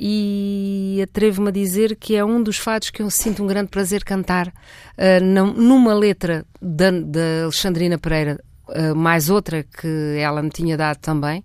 E 0.00 1.00
atrevo-me 1.02 1.48
a 1.48 1.52
dizer 1.52 1.96
que 1.96 2.16
é 2.16 2.24
um 2.24 2.42
dos 2.42 2.56
fados 2.56 2.90
que 2.90 3.02
eu 3.02 3.10
sinto 3.10 3.42
um 3.42 3.46
grande 3.46 3.68
prazer 3.68 4.04
cantar 4.04 4.52
eh, 4.96 5.20
num- 5.20 5.52
numa 5.52 5.94
letra 5.94 6.44
da, 6.60 6.90
da 6.90 7.44
Alexandrina 7.44 7.98
Pereira, 7.98 8.42
eh, 8.70 8.94
mais 8.94 9.28
outra 9.30 9.62
que 9.64 10.16
ela 10.18 10.42
me 10.42 10.50
tinha 10.50 10.76
dado 10.76 10.98
também, 10.98 11.44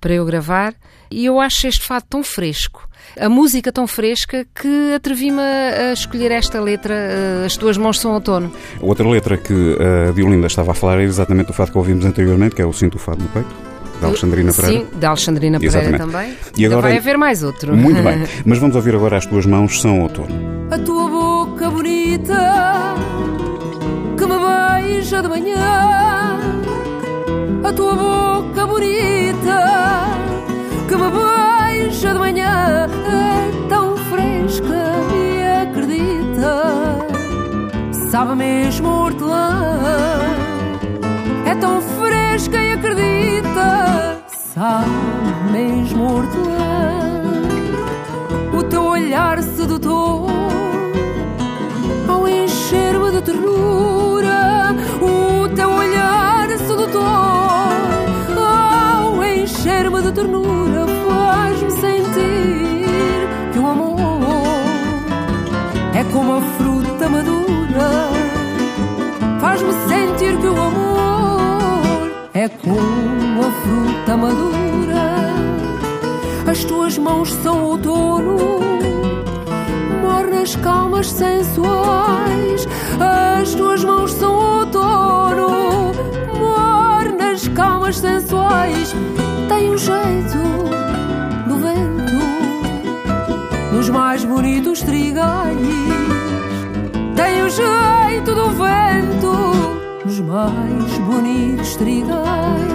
para 0.00 0.14
eu 0.14 0.24
gravar. 0.24 0.74
E 1.10 1.24
eu 1.26 1.38
acho 1.40 1.66
este 1.68 1.82
fado 1.84 2.06
tão 2.08 2.24
fresco, 2.24 2.88
a 3.20 3.28
música 3.28 3.70
tão 3.72 3.86
fresca, 3.86 4.46
que 4.54 4.94
atrevi-me 4.94 5.40
a, 5.40 5.92
escolher 5.92 6.30
esta 6.32 6.60
letra, 6.60 6.94
eh, 6.94 7.44
As 7.46 7.56
Tuas 7.56 7.76
Mãos 7.76 8.00
São 8.00 8.12
Outono. 8.12 8.52
Outra 8.80 9.08
letra 9.08 9.36
que 9.36 9.76
a 10.08 10.12
Diolinda 10.12 10.46
estava 10.46 10.72
a 10.72 10.74
falar 10.74 11.00
é 11.00 11.04
exatamente 11.04 11.50
o 11.50 11.54
fado 11.54 11.72
que 11.72 11.78
ouvimos 11.78 12.04
anteriormente, 12.04 12.54
que 12.54 12.62
é 12.62 12.66
o 12.66 12.72
Sinto 12.72 12.96
o 12.96 12.98
Fado 12.98 13.22
no 13.22 13.28
Peito, 13.28 13.48
da 14.00 14.08
Alexandrina 14.08 14.52
Pereira. 14.52 14.80
Sim, 14.80 14.98
da 14.98 15.08
Alexandrina 15.08 15.60
Pereira 15.60 15.88
Exatamente. 15.88 16.12
também. 16.12 16.36
E 16.56 16.66
agora- 16.66 16.82
vai 16.82 16.96
haver 16.96 17.16
mais 17.18 17.42
outro. 17.42 17.76
Muito 17.76 18.02
bem. 18.02 18.24
Mas 18.44 18.58
vamos 18.58 18.74
ouvir 18.76 18.94
agora 18.94 19.16
As 19.16 19.26
Tuas 19.26 19.46
Mãos 19.46 19.80
São 19.80 20.00
Outono. 20.02 20.68
A 20.70 20.78
tua 20.78 21.08
boca 21.08 21.70
bonita 21.70 22.94
que 24.18 24.24
me 24.26 24.34
beija 24.38 25.22
de 25.22 25.28
manhã. 25.28 26.38
A 27.64 27.72
tua 27.72 27.94
boca 27.94 28.66
bonita 28.66 29.58
que 30.88 30.96
me 30.96 31.10
beija 31.10 31.41
de 32.00 32.14
manhã 32.14 32.86
é 33.06 33.68
tão 33.68 33.96
fresca 33.96 34.82
e 35.14 35.62
acredita. 35.62 36.98
Sabe 38.10 38.34
mesmo 38.34 38.88
hortelã. 38.88 40.20
É 41.46 41.54
tão 41.54 41.80
fresca 41.80 42.56
e 42.56 42.72
acredita. 42.72 44.22
Sabe 44.28 44.90
mesmo 45.52 46.16
hortelã 46.16 46.92
o 48.52 48.62
teu 48.64 48.84
olhar 48.84 49.42
sedutor 49.42 50.30
como 66.12 66.34
a 66.34 66.40
fruta 66.42 67.08
madura, 67.08 68.10
faz-me 69.40 69.72
sentir 69.88 70.36
que 70.36 70.46
o 70.46 70.60
amor 70.60 72.12
é 72.34 72.48
como 72.48 73.40
a 73.40 73.50
fruta 73.62 74.16
madura. 74.16 74.52
As 76.46 76.64
tuas 76.64 76.98
mãos 76.98 77.32
são 77.32 77.64
outono, 77.64 78.36
mornas, 80.02 80.54
calmas, 80.56 81.06
sensuais. 81.08 82.68
As 83.40 83.54
tuas 83.54 83.82
mãos 83.82 84.12
são 84.12 84.34
outono, 84.34 85.92
mornas, 86.38 87.48
calmas, 87.48 87.96
sensuais. 87.96 88.94
Tem 89.48 89.70
o 89.70 89.78
jeito 89.78 90.38
do 91.48 91.56
vento 91.56 92.02
nos 93.72 93.88
mais 93.88 94.24
bonitos 94.24 94.82
trigais. 94.82 95.91
Vento 98.52 99.32
nos 100.04 100.20
mais 100.20 100.98
bonitos 100.98 101.76
trigais. 101.76 102.72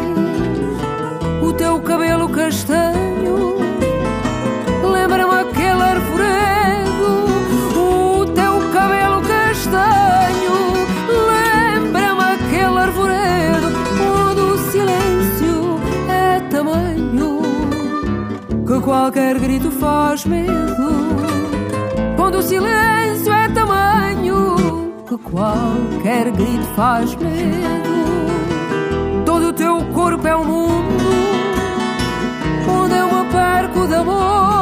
O 1.42 1.54
teu 1.54 1.80
cabelo 1.82 2.30
castanho 2.30 3.58
lembra-me 4.84 5.34
aquele 5.34 5.84
arvoredo. 5.84 7.28
O 7.76 8.26
teu 8.26 8.72
cabelo 8.72 9.22
castanho 9.22 10.56
lembra-me 11.30 12.22
aquele 12.22 12.80
arvoredo 12.80 13.68
onde 14.02 14.42
o 14.42 14.58
silêncio 14.72 15.80
é 16.10 16.40
tamanho 16.50 17.42
que 18.66 18.80
qualquer 18.82 19.40
grito 19.40 19.72
faz 19.72 20.26
medo. 20.26 21.08
Onde 22.20 22.38
o 22.38 22.42
silêncio 22.42 23.32
é 23.32 23.48
tamanho 23.50 24.67
qualquer 25.32 26.32
grito 26.32 26.66
faz 26.76 27.16
medo. 27.16 27.98
Todo 29.26 29.48
o 29.48 29.54
teu 29.54 29.84
corpo 29.94 30.28
é 30.28 30.36
um 30.36 30.46
mundo 30.46 30.98
onde 32.70 32.96
eu 32.96 33.06
me 33.08 33.32
perco 33.32 33.88
de 33.88 33.96
amor. 33.96 34.57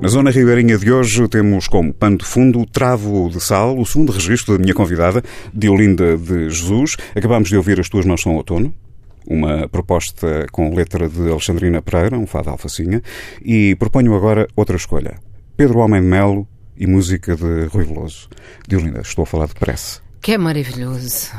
Na 0.00 0.06
zona 0.08 0.30
ribeirinha 0.30 0.78
de 0.78 0.92
hoje 0.92 1.26
temos 1.26 1.66
como 1.66 1.92
pano 1.92 2.18
de 2.18 2.24
fundo 2.24 2.60
o 2.60 2.66
Travo 2.66 3.28
de 3.28 3.40
Sal, 3.40 3.76
o 3.76 3.84
segundo 3.84 4.12
registro 4.12 4.56
da 4.56 4.62
minha 4.62 4.72
convidada, 4.72 5.24
Diolinda 5.52 6.16
de 6.16 6.48
Jesus. 6.48 6.96
Acabámos 7.16 7.48
de 7.48 7.56
ouvir 7.56 7.80
As 7.80 7.88
Tuas 7.88 8.06
Mãos 8.06 8.22
São 8.22 8.36
Outono, 8.36 8.72
uma 9.26 9.68
proposta 9.68 10.46
com 10.52 10.72
letra 10.72 11.08
de 11.08 11.28
Alexandrina 11.28 11.82
Pereira, 11.82 12.16
um 12.16 12.28
fado 12.28 12.48
alfacinha, 12.48 13.02
e 13.42 13.74
proponho 13.74 14.14
agora 14.14 14.46
outra 14.54 14.76
escolha. 14.76 15.18
Pedro 15.56 15.80
Homem 15.80 16.00
de 16.00 16.06
Melo 16.06 16.46
e 16.76 16.86
música 16.86 17.34
de 17.34 17.66
Rui 17.66 17.84
Veloso. 17.84 18.28
Diolinda, 18.68 19.00
estou 19.00 19.24
a 19.24 19.26
falar 19.26 19.48
depressa. 19.48 20.00
Que 20.20 20.32
é 20.32 20.38
maravilhoso. 20.38 21.32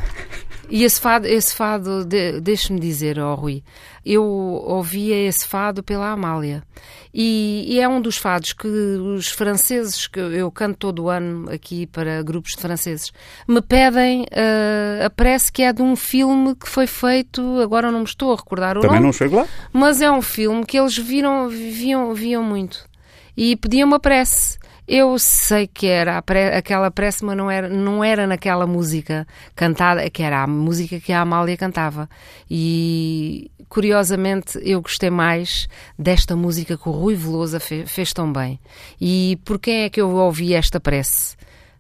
E 0.70 0.84
esse 0.84 1.02
fado, 1.02 1.28
esse 1.28 1.56
fado 1.56 2.06
de, 2.06 2.40
deixe-me 2.40 2.80
dizer, 2.80 3.20
ó 3.20 3.34
Rui, 3.34 3.64
eu 4.06 4.24
ouvia 4.24 5.16
esse 5.28 5.46
fado 5.46 5.82
pela 5.82 6.12
Amália. 6.12 6.64
E, 7.12 7.66
e 7.68 7.80
é 7.80 7.90
um 7.90 8.00
dos 8.00 8.18
fados 8.18 8.54
que 8.54 8.68
os 8.68 9.30
franceses, 9.30 10.06
que 10.06 10.20
eu 10.20 10.52
canto 10.52 10.78
todo 10.78 11.06
o 11.06 11.10
ano 11.10 11.50
aqui 11.52 11.88
para 11.88 12.22
grupos 12.22 12.52
de 12.52 12.62
franceses, 12.62 13.12
me 13.48 13.62
pedem 13.62 14.22
uh, 14.22 15.06
a 15.06 15.10
prece 15.10 15.52
que 15.52 15.64
é 15.64 15.74
de 15.74 15.82
um 15.82 15.96
filme 15.96 16.56
que 16.56 16.70
foi 16.70 16.86
feito, 16.86 17.60
agora 17.62 17.92
não 17.92 18.00
me 18.00 18.06
estou 18.06 18.32
a 18.32 18.36
recordar 18.36 18.78
o 18.78 18.82
Também 18.82 18.98
nome. 18.98 19.08
não 19.08 19.14
chego 19.14 19.38
lá? 19.38 19.48
Mas 19.74 20.02
é 20.02 20.12
um 20.12 20.22
filme 20.22 20.64
que 20.64 20.78
eles 20.78 20.96
viram, 20.96 21.50
viam, 21.50 22.14
viam 22.14 22.44
muito. 22.44 22.88
E 23.36 23.56
pediam 23.56 23.88
uma 23.88 24.00
prece. 24.00 24.59
Eu 24.91 25.19
sei 25.19 25.67
que 25.67 25.86
era 25.86 26.19
pre- 26.19 26.56
aquela 26.56 26.89
prece, 26.89 27.23
mas 27.23 27.38
não 27.38 27.52
era, 27.52 27.69
não 27.69 28.04
era 28.04 28.25
naquela 28.25 28.65
música 28.65 29.28
cantada, 29.56 30.10
que 30.10 30.23
era 30.23 30.41
a 30.41 30.47
música 30.47 30.99
que 30.99 31.13
a 31.13 31.21
Amália 31.21 31.56
cantava. 31.56 32.10
E 32.49 33.52
curiosamente 33.69 34.60
eu 34.63 34.82
gostei 34.82 35.12
mais 35.12 35.67
desta 35.97 36.36
música 36.36 36.75
que 36.75 36.89
o 36.89 36.91
Rui 36.91 37.13
Veloso 37.15 37.60
fe- 37.60 37.86
fez 37.86 38.12
tão 38.13 38.34
bem. 38.34 38.60
E 38.99 39.38
por 39.45 39.60
quem 39.60 39.84
é 39.84 39.89
que 39.91 40.02
eu 40.02 40.10
ouvi 40.10 40.56
esta 40.56 40.80
prece? 40.80 41.38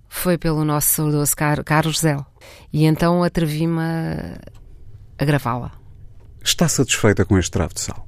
Foi 0.07 0.37
pelo 0.37 0.63
nosso 0.63 0.89
saudoso 0.89 1.35
Car- 1.35 1.63
Carlos 1.63 2.01
Zé. 2.01 2.15
E 2.71 2.85
então 2.85 3.23
atrevi-me 3.23 3.79
a, 3.81 4.39
a 5.17 5.25
gravá-la. 5.25 5.71
Está 6.43 6.67
satisfeita 6.67 7.25
com 7.25 7.39
este 7.39 7.49
Travo 7.49 7.73
de 7.73 7.81
Sal? 7.81 8.07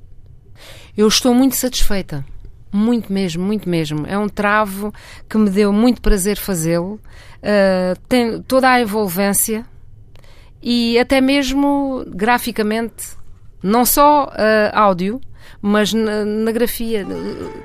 Eu 0.95 1.07
estou 1.07 1.33
muito 1.33 1.55
satisfeita. 1.55 2.23
Muito 2.71 3.11
mesmo, 3.11 3.43
muito 3.43 3.67
mesmo. 3.69 4.05
É 4.07 4.17
um 4.17 4.29
travo 4.29 4.93
que 5.27 5.37
me 5.37 5.49
deu 5.49 5.73
muito 5.73 6.01
prazer 6.01 6.37
fazê-lo. 6.37 6.99
Uh, 7.43 7.99
tem 8.07 8.41
toda 8.43 8.69
a 8.69 8.79
envolvência 8.81 9.65
e 10.61 10.97
até 10.99 11.19
mesmo 11.19 12.05
graficamente 12.07 13.19
Não 13.63 13.83
só 13.85 14.31
ah, 14.33 14.71
áudio, 14.79 15.19
mas 15.61 15.93
na, 15.93 16.23
na 16.25 16.51
grafia. 16.51 17.05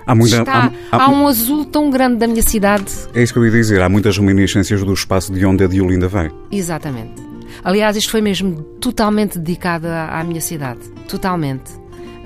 Há 0.06 0.14
muita- 0.14 0.38
está, 0.40 0.70
há- 0.90 0.96
há- 0.96 1.02
há 1.04 1.08
um 1.08 1.26
azul 1.26 1.64
tão 1.64 1.88
grande 1.90 2.16
da 2.16 2.26
minha 2.26 2.42
cidade. 2.42 2.92
É 3.14 3.22
isso 3.22 3.32
que 3.32 3.38
eu 3.38 3.44
ia 3.46 3.50
dizer. 3.50 3.80
Há 3.80 3.88
muitas 3.88 4.18
reminiscências 4.18 4.82
do 4.84 4.92
espaço 4.92 5.32
de 5.32 5.46
onde 5.46 5.64
a 5.64 5.66
Diolinda 5.66 6.06
vem. 6.08 6.30
Exatamente. 6.50 7.14
Aliás, 7.64 7.96
isto 7.96 8.10
foi 8.10 8.20
mesmo 8.20 8.62
totalmente 8.80 9.38
dedicado 9.38 9.86
à, 9.86 10.20
à 10.20 10.24
minha 10.24 10.40
cidade. 10.42 10.80
Totalmente. 11.08 11.72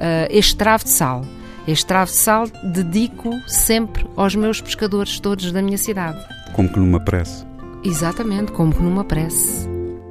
Ah, 0.00 0.26
este 0.30 0.56
travo 0.56 0.82
de 0.84 0.90
sal. 0.90 1.24
Este 1.70 1.86
travo 1.86 2.10
de 2.10 2.16
sal 2.16 2.48
dedico 2.64 3.30
sempre 3.46 4.04
aos 4.16 4.34
meus 4.34 4.60
pescadores 4.60 5.20
todos 5.20 5.52
da 5.52 5.62
minha 5.62 5.78
cidade. 5.78 6.18
Como 6.52 6.68
que 6.68 6.80
numa 6.80 6.98
prece. 6.98 7.46
Exatamente, 7.84 8.50
como 8.50 8.74
que 8.74 8.82
numa 8.82 9.04
prece. 9.04 9.68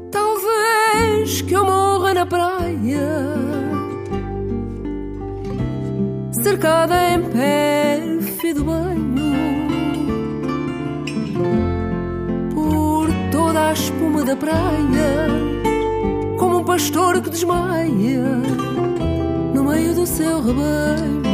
Talvez 0.10 1.42
que 1.42 1.54
eu 1.54 1.66
morra 1.66 2.14
na 2.14 2.26
praia, 2.26 3.10
cercada 6.32 6.96
em 7.10 7.24
pérfido 7.24 8.64
banho, 8.64 9.34
por 12.56 13.10
toda 13.34 13.68
a 13.68 13.74
espuma 13.74 14.24
da 14.24 14.38
praia, 14.38 15.28
como 16.38 16.60
um 16.60 16.64
pastor 16.64 17.20
que 17.22 17.30
desmaia 17.30 18.24
no 19.54 19.66
meio 19.66 19.94
do 19.94 20.08
seu 20.08 20.42
rebanho. 20.42 21.29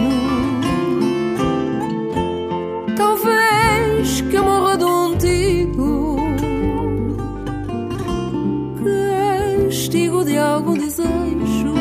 Talvez 2.96 4.22
que 4.22 4.36
eu 4.36 4.44
morra 4.44 4.78
de 4.78 4.84
um 4.86 5.18
tiro 5.18 6.16
castigo 9.66 10.24
de 10.24 10.38
algum 10.38 10.74
desejo 10.74 11.76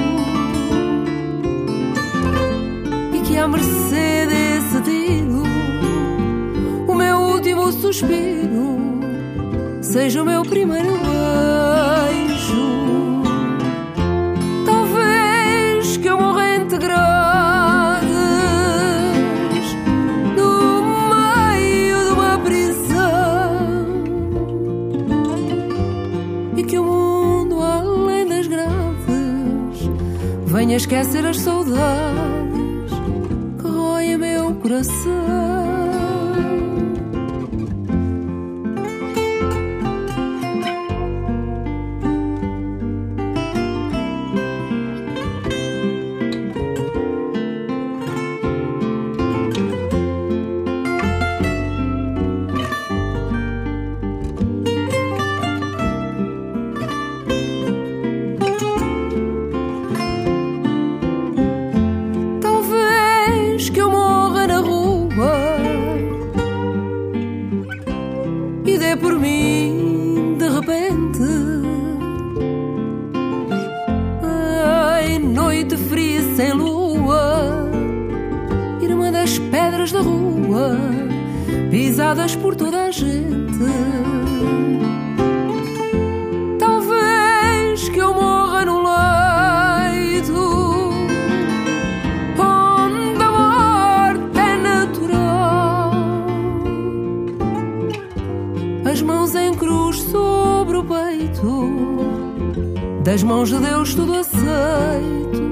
e 3.13 3.21
que 3.21 3.37
à 3.39 3.47
mercê 3.47 4.27
desse 4.27 4.81
tiro 4.83 5.43
o 6.89 6.95
meu 6.95 7.19
último 7.19 7.71
suspiro 7.73 8.79
seja 9.83 10.23
o 10.23 10.25
meu 10.25 10.43
primeiro 10.43 10.89
beijo. 10.99 12.65
Talvez 14.67 15.97
que 15.97 16.09
eu 16.09 16.19
morra 16.19 16.57
entre 16.57 16.93
esquecer 30.77 31.25
as 31.27 31.39
saudades 31.39 32.91
que 33.61 33.69
roem 33.69 34.17
meu 34.19 34.55
coração. 34.57 35.54
Das 79.25 79.39
pedras 79.39 79.91
da 79.91 80.03
rua, 80.03 80.77
pisadas 81.71 82.37
por 82.37 82.55
toda 82.55 82.85
a 82.85 82.91
gente. 82.91 83.57
Talvez 86.59 87.89
que 87.89 87.99
eu 87.99 88.13
morra 88.13 88.67
no 88.67 88.83
leito 88.83 90.35
onde 92.39 93.23
a 93.23 93.31
morte 93.31 94.39
é 94.39 94.57
natural. 94.59 95.93
As 98.85 99.01
mãos 99.01 99.35
em 99.35 99.55
cruz 99.55 100.03
sobre 100.03 100.77
o 100.77 100.85
peito, 100.85 101.71
das 103.03 103.23
mãos 103.23 103.49
de 103.49 103.59
Deus 103.59 103.95
tudo 103.95 104.17
aceito, 104.17 105.43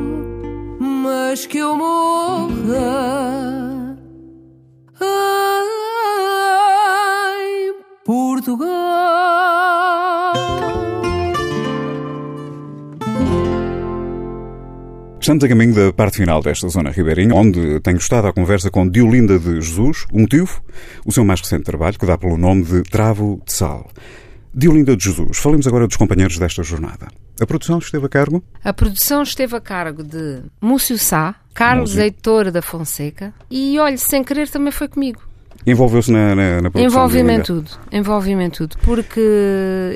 mas 0.79 1.47
que 1.47 1.57
eu 1.57 1.75
morra. 1.75 3.62
Estamos 15.33 15.45
a 15.45 15.49
caminho 15.49 15.75
da 15.75 15.93
parte 15.95 16.19
final 16.19 16.43
desta 16.43 16.69
zona 16.69 16.91
ribeirinha, 16.91 17.35
onde 17.35 17.81
tenho 17.81 17.97
estado 17.97 18.27
à 18.27 18.35
conversa 18.35 18.71
com 18.71 18.87
Diolinda 18.87 19.39
de 19.39 19.63
Jesus. 19.63 20.05
O 20.13 20.21
motivo? 20.21 20.63
O 21.07 21.11
seu 21.11 21.25
mais 21.25 21.41
recente 21.41 21.63
trabalho, 21.63 21.99
que 21.99 22.05
dá 22.05 22.19
pelo 22.19 22.37
nome 22.37 22.65
de 22.65 22.83
Travo 22.83 23.41
de 23.43 23.51
Sal. 23.51 23.91
Diolinda 24.55 24.95
de 24.95 25.05
Jesus, 25.05 25.39
falemos 25.39 25.67
agora 25.67 25.87
dos 25.87 25.97
companheiros 25.97 26.37
desta 26.37 26.63
jornada. 26.63 27.09
A 27.41 27.47
produção 27.47 27.79
esteve 27.79 28.05
a 28.05 28.09
cargo? 28.11 28.45
A 28.63 28.75
produção 28.75 29.23
esteve 29.23 29.57
a 29.57 29.61
cargo 29.63 30.03
de 30.03 30.43
Múcio 30.61 30.99
Sá, 30.99 31.35
Carlos 31.55 31.93
Múcio. 31.93 32.03
Heitor 32.03 32.51
da 32.51 32.61
Fonseca 32.61 33.33
e, 33.51 33.79
olha, 33.79 33.97
sem 33.97 34.23
querer 34.23 34.51
também 34.51 34.71
foi 34.71 34.87
comigo. 34.87 35.23
Envolveu-se 35.67 36.11
na, 36.11 36.35
na, 36.35 36.63
na 36.63 36.71
produção. 36.71 36.85
Envolve-me 36.85 37.33
em 37.35 37.41
tudo, 37.41 37.71
envolve-me 37.93 38.45
em 38.45 38.51
tudo, 38.51 38.77
porque 38.83 39.21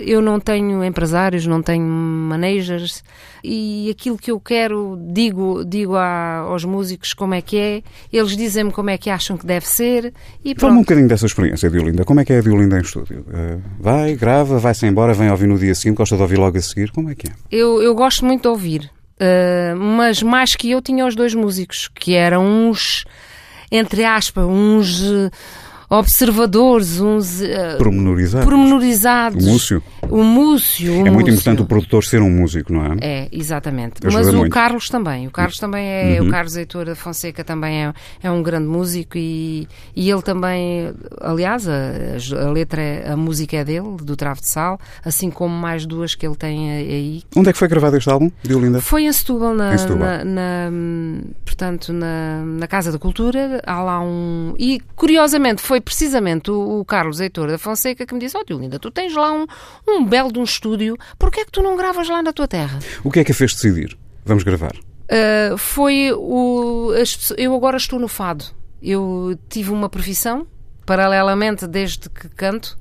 eu 0.07 0.23
não 0.23 0.39
tenho 0.39 0.85
empresários, 0.85 1.47
não 1.47 1.61
tenho 1.63 1.85
managers 1.85 3.03
e 3.43 3.89
aquilo 3.91 4.17
que 4.17 4.31
eu 4.31 4.39
quero 4.41 4.99
digo, 5.13 5.65
digo 5.65 5.97
a- 5.97 6.39
aos 6.49 6.65
músicos 6.65 7.13
como 7.15 7.35
é 7.35 7.41
que 7.43 7.57
é, 7.59 7.83
eles 8.13 8.37
dizem-me 8.37 8.71
como 8.73 8.91
é 8.91 8.99
que 8.99 9.11
acham 9.11 9.37
que 9.37 9.47
deve 9.47 9.67
ser 9.67 10.13
e 10.45 10.55
Fala-me 10.55 10.55
um 10.55 10.57
pronto. 10.57 10.79
bocadinho 10.81 11.09
dessa 11.09 11.27
experiência, 11.27 11.69
Diolinda. 11.71 12.05
Como 12.05 12.21
é 12.21 12.25
que 12.25 12.33
é 12.33 12.39
a 12.39 12.43
Diolinda 12.43 12.79
em 12.79 12.83
estúdio? 12.83 13.25
Eh, 13.33 13.59
vai, 13.79 14.15
grava, 14.15 14.59
vai-se 14.59 14.87
embora, 14.87 15.13
vem 15.15 15.31
ouvir 15.31 15.47
no 15.49 15.59
dia 15.59 15.75
seguinte, 15.75 15.97
gosta 15.99 16.17
de 16.17 16.23
ouvir 16.23 16.39
logo 16.39 16.57
a 16.57 16.61
seguir? 16.61 16.91
Como 16.93 17.11
é 17.11 17.15
que 17.15 17.29
é? 17.29 17.33
Eu, 17.51 17.83
eu 17.83 17.95
gosto 17.95 18.25
muito 18.25 18.43
de 18.43 18.49
ouvir, 18.49 18.91
eh, 19.19 19.75
mas 19.77 20.23
mais 20.23 20.55
que 20.57 20.71
eu 20.71 20.81
tinha 20.83 21.07
os 21.07 21.15
dois 21.15 21.35
músicos, 21.35 21.89
que 21.95 22.15
eram 22.15 22.45
uns, 22.45 23.05
entre 23.71 24.05
aspas, 24.05 24.45
uns 24.45 25.03
eh, 25.03 25.31
observadores, 25.89 27.01
uns 27.01 27.41
eh, 27.43 27.77
Pormenorizar. 27.77 28.45
pormenorizados. 28.45 29.45
O 29.45 29.49
Múcio. 29.49 29.83
O 30.09 30.23
Múcio. 30.23 30.93
o 30.93 31.07
É 31.07 31.11
muito 31.11 31.15
Múcio. 31.27 31.33
importante 31.35 31.63
o 31.63 31.67
produtor 31.67 32.05
ser 32.05 32.23
um 32.23 32.31
músico, 32.31 32.73
não 32.73 32.85
é? 32.87 32.97
É, 33.01 33.29
exatamente. 33.33 33.95
Ajuda 34.07 34.23
Mas 34.25 34.33
o 34.35 34.37
muito. 34.39 34.53
Carlos 34.53 34.89
também. 34.89 35.27
O 35.27 35.31
Carlos 35.31 35.59
também 35.59 35.87
é. 35.87 36.21
Uhum. 36.21 36.29
O 36.29 36.31
Carlos 36.31 36.57
Heitor 36.57 36.85
da 36.87 36.95
Fonseca 36.95 37.43
também 37.45 37.85
é, 37.87 37.93
é 38.23 38.31
um 38.31 38.43
grande 38.43 38.67
músico 38.69 39.17
e, 39.19 39.67
e 39.95 40.11
ele 40.11 40.23
também. 40.23 40.93
Aliás, 41.21 41.67
a, 41.69 42.45
a 42.47 42.51
letra, 42.51 42.81
é- 42.81 43.11
a 43.13 43.17
música 43.17 43.57
é 43.57 43.65
dele, 43.65 43.97
do 44.03 44.17
Travo 44.17 44.41
de 44.41 44.49
Sal, 44.49 44.79
assim 45.05 45.31
como 45.31 45.55
mais 45.55 45.87
duas 45.87 46.15
que 46.15 46.27
ele 46.27 46.37
tem 46.37 46.71
aí. 46.73 47.23
Onde 47.37 47.49
é 47.51 47.53
que 47.53 47.59
foi 47.59 47.69
gravado 47.69 47.97
este 47.97 48.09
álbum, 48.11 48.31
Diolinda? 48.43 48.81
Foi 48.81 49.05
em 49.05 49.13
Setúbal, 49.13 49.55
na, 49.55 49.75
Em 49.75 49.79
Setúbal. 49.79 50.07
na- 50.09 50.25
na, 50.25 50.69
hum, 50.73 51.21
portanto, 51.45 51.93
na, 51.93 52.43
na 52.45 52.67
Casa 52.67 52.93
da 52.93 52.99
Cultura. 52.99 53.61
Há 53.67 53.83
lá 53.83 54.01
um. 54.01 54.55
E 54.59 54.81
curiosamente 54.95 55.61
foi 55.63 55.76
precisamente 55.81 56.51
o, 56.51 56.81
o 56.81 56.85
Carlos 56.85 57.21
Heitor 57.21 57.49
da 57.49 57.59
Fonseca 57.59 58.07
que 58.07 58.15
me 58.15 58.21
disse: 58.21 58.37
Ó, 58.37 58.43
oh, 58.49 58.59
Linda, 58.59 58.79
tu 58.79 58.91
tens 58.91 59.15
lá 59.15 59.33
um, 59.33 59.47
um 59.87 60.05
belo 60.05 60.33
de 60.33 60.39
um 60.39 60.45
estúdio, 60.45 60.97
porquê 61.19 61.41
é 61.41 61.45
que 61.45 61.53
tu 61.53 61.63
não 61.63 61.77
gravas 61.77 62.09
lá 62.09 62.23
na 62.23 62.33
tua 62.33 62.49
terra? 62.49 62.79
O 63.05 63.11
que 63.11 63.21
é 63.21 63.25
que 63.25 63.33
a 63.33 63.35
fez 63.35 63.55
decidir? 63.55 63.97
Vamos 64.25 64.43
gravar. 64.43 64.73
Uh, 64.75 65.57
foi 65.57 66.13
o. 66.13 66.93
as 67.01 67.33
eu 67.37 67.55
agora 67.55 67.77
estou 67.77 67.99
no 67.99 68.09
fado. 68.09 68.45
Eu 68.83 69.39
tive 69.49 69.71
uma 69.71 69.89
profissão, 69.89 70.47
paralelamente 70.85 71.67
desde 71.67 72.11
que 72.11 72.29
canto, 72.29 72.77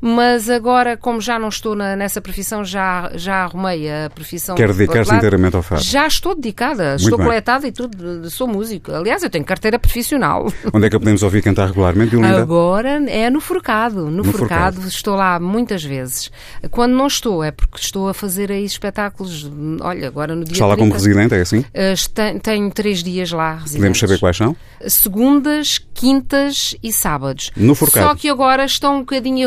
mas 0.00 0.48
agora, 0.50 0.96
como 0.96 1.20
já 1.20 1.38
não 1.38 1.48
estou 1.48 1.74
na- 1.74 1.96
nessa 1.96 2.20
profissão, 2.20 2.64
já, 2.64 3.10
já 3.14 3.44
arrumei 3.44 3.90
a 3.90 4.10
profissão. 4.10 4.54
Quer 4.54 4.72
dedicar-se 4.72 5.14
inteiramente 5.14 5.56
ao 5.56 5.62
fado. 5.62 5.82
Já 5.82 6.06
estou 6.06 6.34
dedicada, 6.34 6.96
estou 6.96 7.16
bem. 7.18 7.26
coletada 7.26 7.66
e 7.66 7.72
tudo, 7.72 8.30
sou 8.30 8.46
músico. 8.46 8.92
Aliás, 8.92 9.22
eu 9.22 9.30
tenho 9.30 9.44
carteira 9.44 9.78
profissional. 9.78 10.50
Onde 10.72 10.86
é 10.86 10.90
que 10.90 10.96
a 10.96 10.98
podemos 10.98 11.22
ouvir 11.22 11.42
cantar 11.42 11.66
regularmente, 11.68 12.10
Violinda? 12.10 12.40
Agora 12.40 13.02
é 13.10 13.30
no 13.30 13.40
Forcado. 13.40 14.06
No, 14.10 14.22
No 14.22 14.24
forcado, 14.24 14.74
Forcado. 14.76 14.88
estou 14.88 15.14
lá 15.16 15.38
muitas 15.40 15.82
vezes. 15.84 16.30
Quando 16.70 16.92
não 16.94 17.06
estou, 17.06 17.42
é 17.44 17.50
porque 17.50 17.78
estou 17.78 18.08
a 18.08 18.14
fazer 18.14 18.50
aí 18.52 18.64
espetáculos. 18.64 19.50
Olha, 19.80 20.06
agora 20.08 20.34
no 20.34 20.44
dia 20.44 20.52
Está 20.54 20.66
lá 20.66 20.74
30, 20.74 20.88
como 20.88 20.92
residente, 20.92 21.34
é 21.34 21.40
assim? 21.40 21.64
eh, 21.74 21.94
tenho 22.42 22.70
três 22.70 23.02
dias 23.02 23.30
lá 23.30 23.50
Podemos 23.52 23.70
residentes. 23.72 24.00
saber 24.00 24.18
quais 24.18 24.36
são? 24.36 24.56
Segundas, 24.86 25.78
quintas 25.94 26.74
e 26.82 26.92
sábados. 26.92 27.50
No 27.56 27.74
Forcado. 27.74 28.06
Só 28.08 28.14
que 28.14 28.28
agora 28.28 28.64
estão 28.64 28.96
um 28.96 29.00
bocadinho 29.00 29.46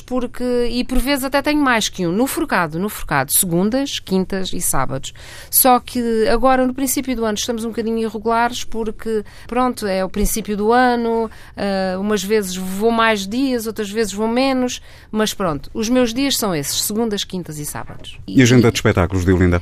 porque. 0.00 0.68
E 0.70 0.84
por 0.84 0.98
vezes 0.98 1.24
até 1.24 1.42
tenho 1.42 1.60
mais 1.60 1.88
que 1.88 2.06
um. 2.06 2.12
No 2.12 2.26
Forcado, 2.26 2.78
no 2.78 2.88
Forcado. 2.88 3.32
Segundas, 3.32 3.98
quintas 3.98 4.52
e 4.52 4.60
sábados. 4.60 5.12
Só 5.50 5.78
que 5.80 6.26
agora, 6.28 6.66
no 6.66 6.74
princípio 6.74 7.14
do 7.14 7.24
ano, 7.24 7.36
estamos 7.36 7.64
um 7.64 7.68
bocadinho 7.68 7.98
irregulares 7.98 8.64
porque, 8.64 9.24
pronto, 9.46 9.86
é 9.86 10.04
o 10.04 10.08
princípio 10.08 10.56
do 10.56 10.72
ano. 10.72 11.30
ah, 11.56 11.98
umas 11.98 12.22
vezes 12.22 12.56
vou 12.56 12.90
mais 12.90 13.26
dias, 13.26 13.66
outras 13.66 13.90
vezes 13.90 14.12
vou 14.12 14.28
menos. 14.28 14.80
Mas 15.10 15.34
pronto, 15.34 15.70
os 15.74 15.88
meus 15.88 16.12
dias 16.12 16.36
são 16.36 16.54
esses: 16.54 16.82
segundas, 16.82 17.24
quintas 17.24 17.58
e 17.58 17.66
sábados. 17.66 18.18
E 18.26 18.42
agenda 18.42 18.70
de 18.70 18.78
espetáculos, 18.78 19.24
Violinda? 19.24 19.60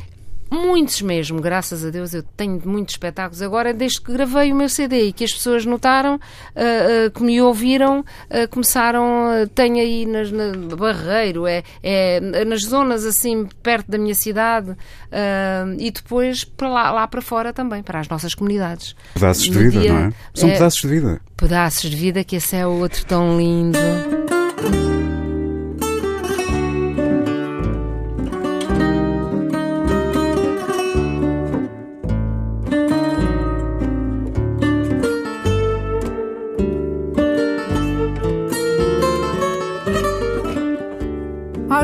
Muitos 0.51 1.03
mesmo, 1.03 1.41
graças 1.41 1.85
a 1.85 1.91
Deus, 1.91 2.15
eu 2.15 2.23
tenho 2.37 2.61
muitos 2.65 2.95
espetáculos. 2.95 3.43
Agora, 3.43 3.75
desde 3.75 4.01
que 4.01 4.13
gravei 4.13 4.53
o 4.53 4.55
meu 4.55 4.69
CD 4.69 5.07
e 5.09 5.13
que 5.13 5.25
as 5.25 5.33
pessoas 5.33 5.65
notaram, 5.67 6.19
ah, 6.55 6.61
ah, 7.07 7.11
que 7.11 7.23
me 7.23 7.41
ouviram, 7.43 8.05
ah, 8.31 8.47
começaram, 8.49 9.03
ah, 9.31 9.49
tenho 9.53 9.77
aí 9.79 10.07
nas, 10.07 10.31
na 10.31 10.53
Barreiro, 10.77 11.47
é, 11.47 11.63
é 11.83 12.45
nas 12.45 12.63
zonas 12.63 13.05
assim 13.05 13.49
perto 13.63 13.91
da 13.91 13.99
minha 13.99 14.15
cidade 14.15 14.77
e 15.79 15.91
depois 15.91 16.45
para 16.45 16.69
lá, 16.69 16.91
lá 16.93 17.09
para 17.09 17.21
fora 17.23 17.53
também, 17.53 17.83
para 17.83 18.01
as 18.01 18.09
nossas 18.09 18.35
comunidades. 18.35 18.95
Pedaços 19.15 19.45
de 19.45 19.51
vida, 19.51 19.81
dia- 19.81 19.93
não 19.93 19.99
é? 20.01 20.13
São 20.35 20.49
é, 20.49 20.53
pedaços 20.53 20.81
de 20.81 20.89
vida. 20.89 21.21
Pedaços 21.37 21.91
de 21.91 21.97
vida, 21.97 22.23
que 22.25 22.37
esse 22.37 22.55
é 22.57 22.67
o 22.67 22.79
outro 22.79 23.05
tão 23.07 23.37
lindo. 23.39 23.79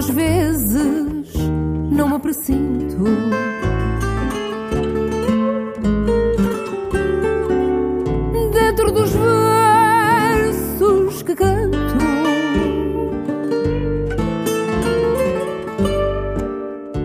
Às 0.00 0.08
vezes 0.08 1.34
não 1.90 2.08
me 2.08 2.18
presinto. 2.20 3.04
Dentro 8.50 8.92
dos 8.92 9.10
versos 10.40 11.22
que 11.22 11.34
canto, 11.34 11.98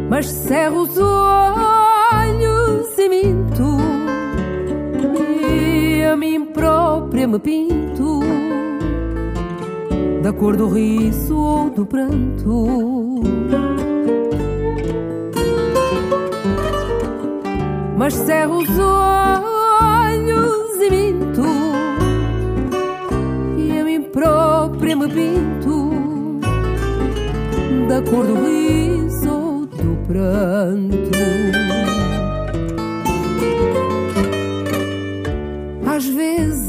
mas 0.10 0.27
cerro 0.27 0.84
os 0.84 0.97
olhos 0.97 2.97
e 2.97 3.10
minto, 3.10 3.77
e 5.29 6.01
a 6.05 6.15
mim 6.15 6.45
própria 6.45 7.27
me 7.27 7.39
pinto 7.39 8.21
da 10.26 10.34
cor 10.34 10.58
do 10.58 10.68
riso 10.70 11.38
ou 11.38 11.70
do 11.70 11.86
pranto. 11.86 13.22
Mas 17.96 18.16
cerro 18.16 18.58
os 18.58 18.70
olhos 18.80 20.42
e 20.82 20.90
minto, 20.90 21.44
e 23.56 23.80
a 23.80 23.84
mim 23.84 24.02
própria 24.02 24.96
me 24.96 25.08
pinto 25.10 25.92
da 27.88 28.02
cor 28.10 28.26
do 28.26 28.34
riso 28.48 29.30
ou 29.30 29.66
do 29.68 29.96
pranto. 30.08 31.20
Às 35.86 36.08
vezes 36.08 36.64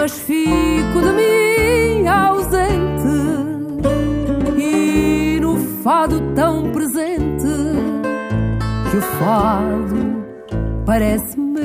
Mas 0.00 0.12
fico 0.20 1.00
de 1.00 1.12
mim 1.12 2.06
ausente 2.06 3.08
e 4.56 5.40
no 5.40 5.56
fado 5.82 6.20
tão 6.36 6.70
presente 6.70 7.48
que 8.90 8.96
o 8.96 9.02
fado 9.02 10.24
parece 10.86 11.36
meu. 11.38 11.58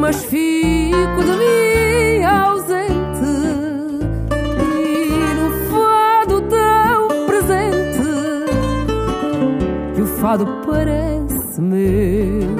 Mas 0.00 0.24
fico 0.24 1.22
de 1.22 1.32
mim 1.36 1.60
fado 10.20 10.46
parece 10.66 11.09
meu. 11.60 12.50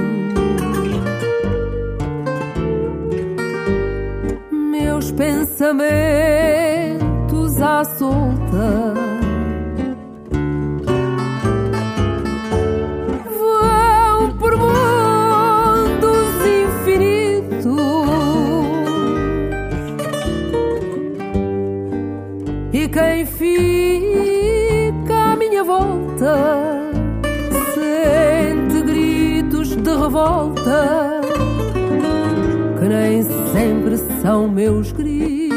Meus 4.50 5.10
pensamentos 5.12 6.00
à 7.62 7.84
solta 7.84 8.94
vão 13.38 14.36
por 14.38 14.56
mundos 14.56 16.36
infinitos 16.64 17.80
e 22.72 22.88
quem 22.88 23.26
fica 23.26 25.14
à 25.32 25.36
minha 25.36 25.64
volta 25.64 26.59
revolta 30.10 31.20
que 32.80 32.88
nem 32.88 33.22
sempre 33.22 33.96
são 34.20 34.48
meus 34.48 34.90
gritos. 34.90 35.54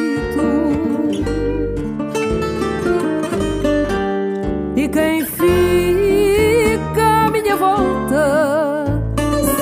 E 4.76 4.88
quem 4.90 5.26
fica 5.26 7.02
à 7.26 7.32
minha 7.32 7.56
volta 7.56 9.02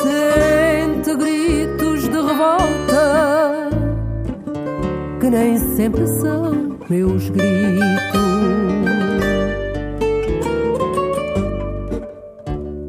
sente 0.04 1.16
gritos 1.16 2.02
de 2.04 2.10
revolta 2.10 3.70
que 5.22 5.30
nem 5.30 5.58
sempre 5.78 6.06
são 6.20 6.78
meus 6.90 7.30
gritos. 7.30 7.62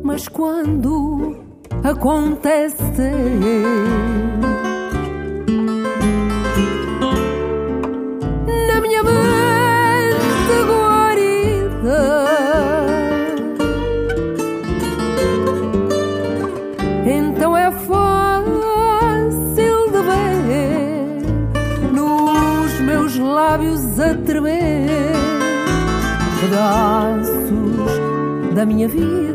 Mas 0.02 0.26
quando 0.26 1.21
acontece 1.84 2.82
na 8.68 8.80
minha 8.80 9.02
mente 9.02 10.54
guarida. 10.68 12.00
Então 17.04 17.56
é 17.56 17.70
fácil 17.70 18.30
de 19.90 20.02
ver 20.02 21.22
nos 21.92 22.80
meus 22.80 23.18
lábios 23.18 23.98
a 23.98 24.14
tremer 24.14 25.12
pedaços 26.40 27.32
da 28.54 28.64
minha 28.64 28.86
vida. 28.88 29.31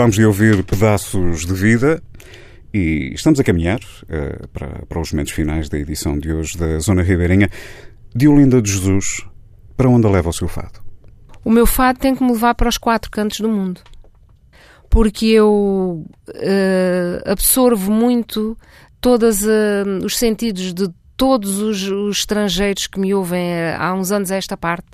Acabámos 0.00 0.16
de 0.16 0.24
ouvir 0.24 0.64
pedaços 0.64 1.44
de 1.44 1.52
vida 1.52 2.02
e 2.72 3.12
estamos 3.12 3.38
a 3.38 3.44
caminhar 3.44 3.80
uh, 3.80 4.48
para, 4.48 4.86
para 4.86 4.98
os 4.98 5.12
momentos 5.12 5.32
finais 5.34 5.68
da 5.68 5.76
edição 5.76 6.18
de 6.18 6.32
hoje 6.32 6.56
da 6.56 6.78
Zona 6.78 7.02
Ribeirinha. 7.02 7.50
Diolinda 8.14 8.62
de 8.62 8.72
Jesus, 8.72 9.26
para 9.76 9.90
onde 9.90 10.08
leva 10.08 10.30
o 10.30 10.32
seu 10.32 10.48
fado? 10.48 10.80
O 11.44 11.50
meu 11.50 11.66
fado 11.66 11.98
tem 11.98 12.16
que 12.16 12.24
me 12.24 12.32
levar 12.32 12.54
para 12.54 12.70
os 12.70 12.78
quatro 12.78 13.10
cantos 13.10 13.40
do 13.40 13.48
mundo. 13.50 13.82
Porque 14.88 15.26
eu 15.26 16.06
uh, 16.28 17.30
absorvo 17.30 17.92
muito 17.92 18.56
todos 19.02 19.42
uh, 19.42 20.02
os 20.02 20.16
sentidos 20.16 20.72
de 20.72 20.88
todos 21.14 21.58
os, 21.58 21.82
os 21.82 22.20
estrangeiros 22.20 22.86
que 22.86 22.98
me 22.98 23.12
ouvem 23.12 23.52
há 23.78 23.92
uns 23.92 24.10
anos 24.10 24.32
a 24.32 24.36
esta 24.36 24.56
parte 24.56 24.88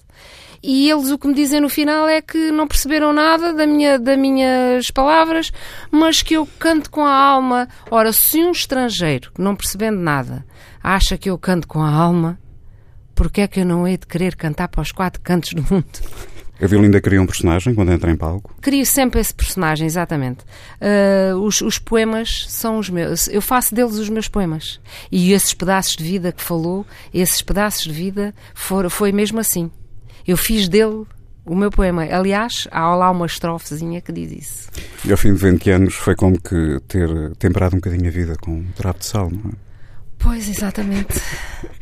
e 0.63 0.91
eles 0.91 1.11
o 1.11 1.19
que 1.19 1.29
me 1.29 1.35
dizem 1.35 1.61
no 1.61 1.69
final 1.69 2.09
é 2.09 2.21
que 2.21 2.51
não 2.51 2.67
perceberam 2.67 3.13
nada 3.13 3.53
da 3.53 3.67
minha, 3.67 3.99
das 3.99 4.19
minhas 4.19 4.91
palavras, 4.91 5.53
mas 5.91 6.23
que 6.23 6.35
eu 6.35 6.47
canto 6.59 6.91
com 6.91 7.05
a 7.05 7.15
alma. 7.15 7.69
Ora, 7.91 8.13
se 8.13 8.39
um 8.39 8.51
estrangeiro, 8.51 9.31
não 9.39 9.57
percebendo 9.57 9.99
nada, 9.99 10.45
acha 10.83 11.19
que 11.19 11.31
eu 11.31 11.39
canto 11.39 11.67
com 11.67 11.83
a 11.83 11.91
alma, 11.91 12.39
porque 13.15 13.41
é 13.41 13.49
que 13.49 13.61
eu 13.61 13.67
não 13.67 13.87
hei 13.87 13.97
de 13.97 14.07
querer 14.07 14.37
cantar 14.37 14.69
para 14.69 14.83
os 14.83 14.93
quatro 14.93 15.21
cantos 15.23 15.53
do 15.53 15.63
mundo? 15.63 15.87
A 16.61 16.67
Violinda 16.67 17.01
cria 17.03 17.21
um 17.21 17.27
personagem 17.27 17.75
quando 17.75 17.93
entra 17.93 18.11
em 18.11 18.17
palco? 18.17 18.55
Crio 18.63 18.87
sempre 18.87 19.21
esse 19.21 19.35
personagem, 19.35 19.87
exatamente. 19.87 20.43
Uh, 20.81 21.37
os, 21.41 21.61
os, 21.61 21.79
poemas 21.79 22.47
são 22.49 22.79
os 22.79 22.89
meus. 22.89 23.29
Eu 23.29 23.43
faço 23.43 23.75
deles 23.75 23.97
os 23.97 24.09
meus 24.09 24.27
poemas. 24.27 24.81
E 25.13 25.33
esses 25.33 25.53
pedaços 25.53 25.97
de 25.97 26.05
vida 26.05 26.33
que 26.33 26.43
falou, 26.43 26.87
esses 27.13 27.43
pedaços 27.43 27.83
de 27.83 27.93
vida, 27.93 28.35
for, 28.55 28.89
foi 28.89 29.13
mesmo 29.13 29.39
assim. 29.39 29.71
Eu 30.27 30.37
fiz 30.37 30.69
dele 30.69 31.05
o 31.45 31.55
meu 31.55 31.71
poema. 31.71 32.03
Aliás, 32.03 32.67
há 32.71 32.95
lá 32.95 33.11
uma 33.11 33.27
estrofezinha 33.27 34.01
que 34.01 34.13
diz 34.13 34.33
isso. 34.33 34.69
E 35.05 35.13
ao 35.13 35.17
fim 35.17 35.33
de 35.33 35.39
20 35.39 35.71
anos 35.71 35.95
foi 35.95 36.17
como 36.17 36.41
que 36.41 36.81
ter 36.89 37.09
temperado 37.39 37.77
um 37.77 37.79
bocadinho 37.79 38.09
a 38.09 38.11
vida 38.11 38.35
com 38.41 38.51
um 38.51 38.67
trapo 38.75 39.01
de 39.01 39.07
sal, 39.07 39.31
não 39.31 39.51
é? 39.51 39.55
Pois, 40.19 40.49
exatamente. 40.49 41.21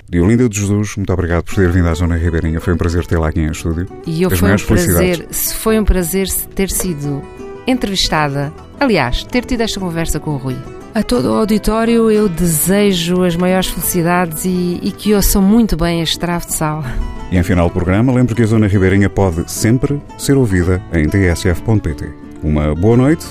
Diolinda 0.08 0.48
de 0.48 0.60
Jesus, 0.60 0.96
muito 0.96 1.12
obrigado 1.12 1.44
por 1.44 1.54
ter 1.54 1.70
vindo 1.70 1.88
à 1.88 1.94
Zona 1.94 2.16
Ribeirinha. 2.16 2.60
Foi 2.60 2.74
um 2.74 2.76
prazer 2.76 3.06
tê-la 3.06 3.28
aqui 3.28 3.40
em 3.40 3.50
estúdio. 3.50 3.86
E 4.06 4.22
eu 4.22 4.30
As 4.30 4.38
foi 4.38 4.52
um 4.52 4.56
prazer, 4.56 5.28
foi 5.32 5.80
um 5.80 5.84
prazer 5.84 6.28
ter 6.54 6.70
sido 6.70 7.22
entrevistada. 7.66 8.52
Aliás, 8.78 9.24
ter 9.24 9.44
tido 9.44 9.62
esta 9.62 9.80
conversa 9.80 10.20
com 10.20 10.32
o 10.32 10.36
Rui. 10.36 10.83
A 10.94 11.02
todo 11.02 11.32
o 11.32 11.34
auditório 11.34 12.08
eu 12.08 12.28
desejo 12.28 13.24
as 13.24 13.34
maiores 13.34 13.66
felicidades 13.66 14.44
e, 14.44 14.78
e 14.80 14.92
que 14.92 15.12
ouçam 15.12 15.42
muito 15.42 15.76
bem 15.76 16.00
este 16.00 16.16
travo 16.16 16.46
de 16.46 16.54
sal. 16.54 16.84
E 17.32 17.36
em 17.36 17.42
final 17.42 17.68
do 17.68 17.72
programa, 17.72 18.12
lembro 18.12 18.32
que 18.32 18.42
a 18.42 18.46
Zona 18.46 18.68
Ribeirinha 18.68 19.10
pode 19.10 19.50
sempre 19.50 20.00
ser 20.16 20.36
ouvida 20.36 20.80
em 20.92 21.08
tsf.pt. 21.08 22.12
Uma 22.44 22.76
boa 22.76 22.96
noite 22.96 23.26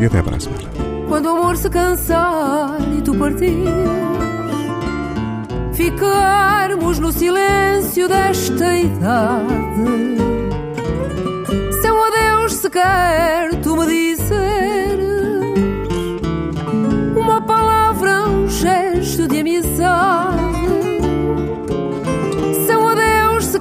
e 0.00 0.06
até 0.06 0.22
para 0.22 0.38
a 0.38 0.40
semana. 0.40 0.62
Quando 1.06 1.26
o 1.26 1.28
amor 1.36 1.54
se 1.58 1.68
cansar 1.68 2.78
e 2.96 3.02
tu 3.02 3.14
partir, 3.14 3.62
ficarmos 5.74 6.98
no 6.98 7.12
silêncio 7.12 8.08
desta 8.08 8.74
idade. 8.74 10.16
Seu 11.82 12.04
adeus 12.04 12.54
se 12.54 12.70
quer 12.70 13.54
tu 13.56 13.76
me 13.76 13.86
dizer 13.86 14.51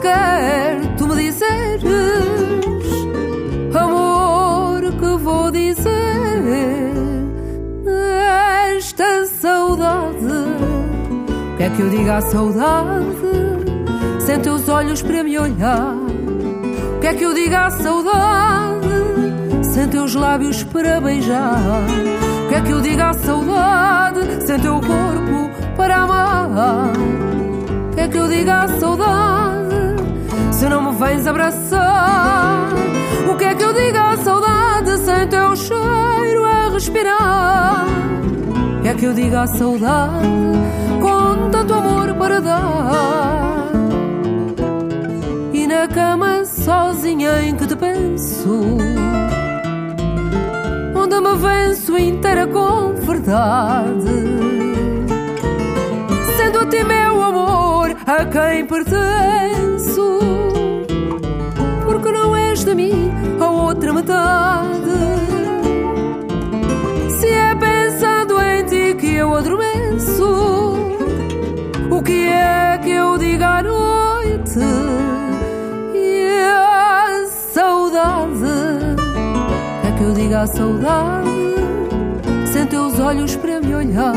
quer 0.01 0.95
tu 0.97 1.07
me 1.07 1.15
dizeres, 1.15 1.83
amor, 3.73 4.81
que 4.99 5.17
vou 5.23 5.51
dizer 5.51 6.41
esta 8.75 9.25
saudade. 9.25 10.11
Quer 11.57 11.71
que 11.71 11.81
eu 11.81 11.89
diga 11.89 12.17
a 12.17 12.21
saudade, 12.21 13.05
sem 14.19 14.39
teus 14.39 14.67
olhos 14.67 15.01
para 15.01 15.23
me 15.23 15.37
olhar? 15.37 15.95
Quer 17.01 17.15
que 17.15 17.23
eu 17.23 17.33
diga 17.33 17.65
a 17.67 17.69
saudade, 17.69 18.87
sem 19.63 19.87
teus 19.87 20.15
lábios 20.15 20.63
para 20.63 20.99
beijar? 20.99 21.83
Quer 22.49 22.63
que 22.63 22.71
eu 22.71 22.81
diga 22.81 23.09
a 23.09 23.13
saudade, 23.13 24.45
sem 24.45 24.59
teu 24.59 24.73
corpo 24.81 25.49
para 25.77 25.97
amar? 25.97 26.91
Quer 27.95 28.09
que 28.09 28.17
eu 28.17 28.27
diga 28.27 28.63
a 28.63 28.67
saudade? 28.67 29.60
Se 30.61 30.69
não 30.69 30.91
me 30.91 30.91
vens 30.95 31.25
abraçar? 31.25 32.69
O 33.27 33.35
que 33.35 33.45
é 33.45 33.55
que 33.55 33.63
eu 33.63 33.73
digo 33.73 33.97
à 33.97 34.15
saudade 34.17 34.95
sem 34.99 35.27
teu 35.27 35.55
cheiro 35.55 36.45
a 36.45 36.69
respirar? 36.69 37.87
O 38.77 38.81
que 38.83 38.87
é 38.87 38.93
que 38.93 39.05
eu 39.05 39.13
digo 39.15 39.37
à 39.37 39.47
saudade 39.47 40.21
com 41.01 41.49
tanto 41.49 41.73
amor 41.73 42.13
para 42.13 42.39
dar? 42.39 43.71
E 45.51 45.65
na 45.65 45.87
cama 45.87 46.45
sozinha 46.45 47.41
em 47.41 47.55
que 47.55 47.65
te 47.65 47.75
penso, 47.75 48.77
onde 50.95 51.21
me 51.21 51.35
venço 51.37 51.97
inteira 51.97 52.45
com 52.45 52.93
verdade. 53.01 54.05
Sendo 56.37 56.59
a 56.59 56.65
ti 56.67 56.83
meu 56.83 57.19
amor 57.19 57.95
a 58.05 58.25
quem 58.25 58.63
pertenço 58.67 59.70
és 62.61 62.65
de 62.65 62.75
mim 62.75 63.11
a 63.39 63.49
outra 63.49 63.91
metade. 63.91 64.99
Se 67.19 67.27
é 67.27 67.55
pensando 67.55 68.39
em 68.39 68.65
ti 68.65 68.95
que 68.99 69.15
eu 69.15 69.35
adormeço, 69.35 70.75
o 71.89 72.03
que 72.03 72.27
é 72.27 72.79
que 72.83 72.91
eu 72.91 73.17
digo 73.17 73.43
à 73.43 73.63
noite? 73.63 74.59
E 75.95 76.27
a 76.37 77.25
saudade, 77.53 78.45
é 79.87 79.97
que 79.97 80.03
eu 80.03 80.13
digo 80.13 80.35
à 80.35 80.45
saudade, 80.45 81.29
sem 82.51 82.65
teus 82.67 82.99
olhos 82.99 83.35
para 83.35 83.59
me 83.59 83.73
olhar. 83.73 84.13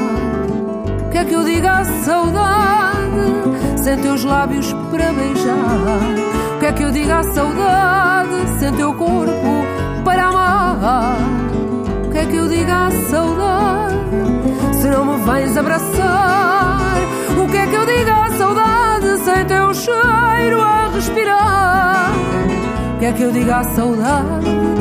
Quer 1.10 1.24
que 1.26 1.34
eu 1.34 1.44
diga 1.44 1.78
à 1.78 1.84
saudade, 1.84 3.78
sem 3.82 3.96
teus 3.98 4.24
lábios 4.24 4.72
para 4.90 5.12
beijar? 5.12 6.43
Quer 6.64 6.72
que 6.72 6.82
eu 6.82 6.90
diga 6.90 7.18
a 7.18 7.22
saudade 7.22 8.58
sem 8.58 8.72
teu 8.72 8.94
corpo 8.94 9.66
para 10.02 10.28
amar? 10.28 11.18
Quer 12.10 12.26
que 12.26 12.36
eu 12.36 12.48
diga 12.48 12.86
a 12.86 12.90
saudade 12.90 13.94
se 14.72 14.88
não 14.88 15.04
me 15.04 15.24
vens 15.26 15.58
abraçar? 15.58 16.94
O 17.38 17.46
que 17.50 17.56
é 17.58 17.66
que 17.66 17.74
eu 17.74 17.84
diga 17.84 18.14
a 18.14 18.30
saudade 18.30 19.18
sem 19.18 19.44
teu 19.44 19.74
cheiro 19.74 20.62
a 20.62 20.88
respirar? 20.88 22.12
Quer 22.98 23.12
que 23.12 23.22
eu 23.24 23.30
diga 23.30 23.56
a 23.56 23.64
saudade 23.64 24.73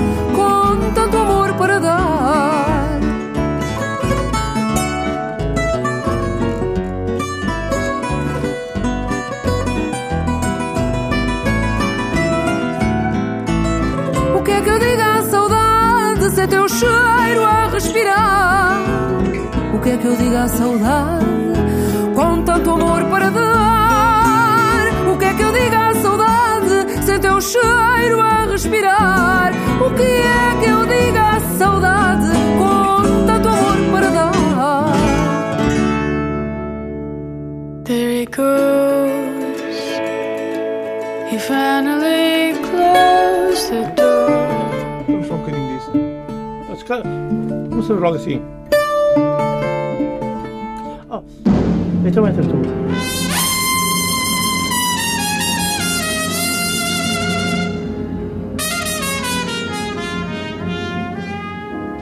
é 16.44 16.48
teu 16.48 16.68
cheiro 16.68 17.46
a 17.46 17.68
respirar? 17.68 18.82
O 19.74 19.80
que 19.80 19.90
é 19.92 19.98
que 19.98 20.06
eu 20.06 20.16
diga 20.18 20.44
a 20.44 20.48
saudade 20.48 21.26
com 22.16 22.44
tanto 22.44 22.72
amor 22.72 23.04
para 23.06 23.30
dar? 23.30 24.86
O 25.14 25.18
que 25.18 25.26
é 25.26 25.34
que 25.34 25.42
eu 25.42 25.52
diga 25.54 25.88
a 25.90 25.96
saudade 25.96 27.06
sem 27.06 27.20
teu 27.20 27.40
cheiro 27.40 28.20
a 28.20 28.46
respirar? 28.46 29.54
O 29.86 29.90
que 29.96 30.04
é 30.04 30.56
que 30.60 30.70
eu 30.70 30.86
diga 30.86 31.22
a 31.22 31.40
saudade 31.58 32.28
com 32.60 33.26
tanto 33.26 33.48
amor 33.48 33.78
para 33.92 34.10
dar? 34.10 34.34
There 37.86 38.22
he 38.22 38.26
goes. 38.26 38.73
Mas, 46.84 46.88
cara, 46.90 47.04
vamos 47.70 47.88
fazer 47.88 48.00
logo 48.02 48.16
assim. 48.18 48.42
Ah, 51.10 51.22
então 52.06 52.28
entras 52.28 52.46
tu. 52.46 52.58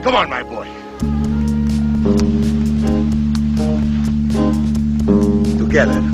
Come 0.02 0.16
on, 0.16 0.28
my 0.28 0.42
boy. 0.42 0.66
Together. 5.58 6.11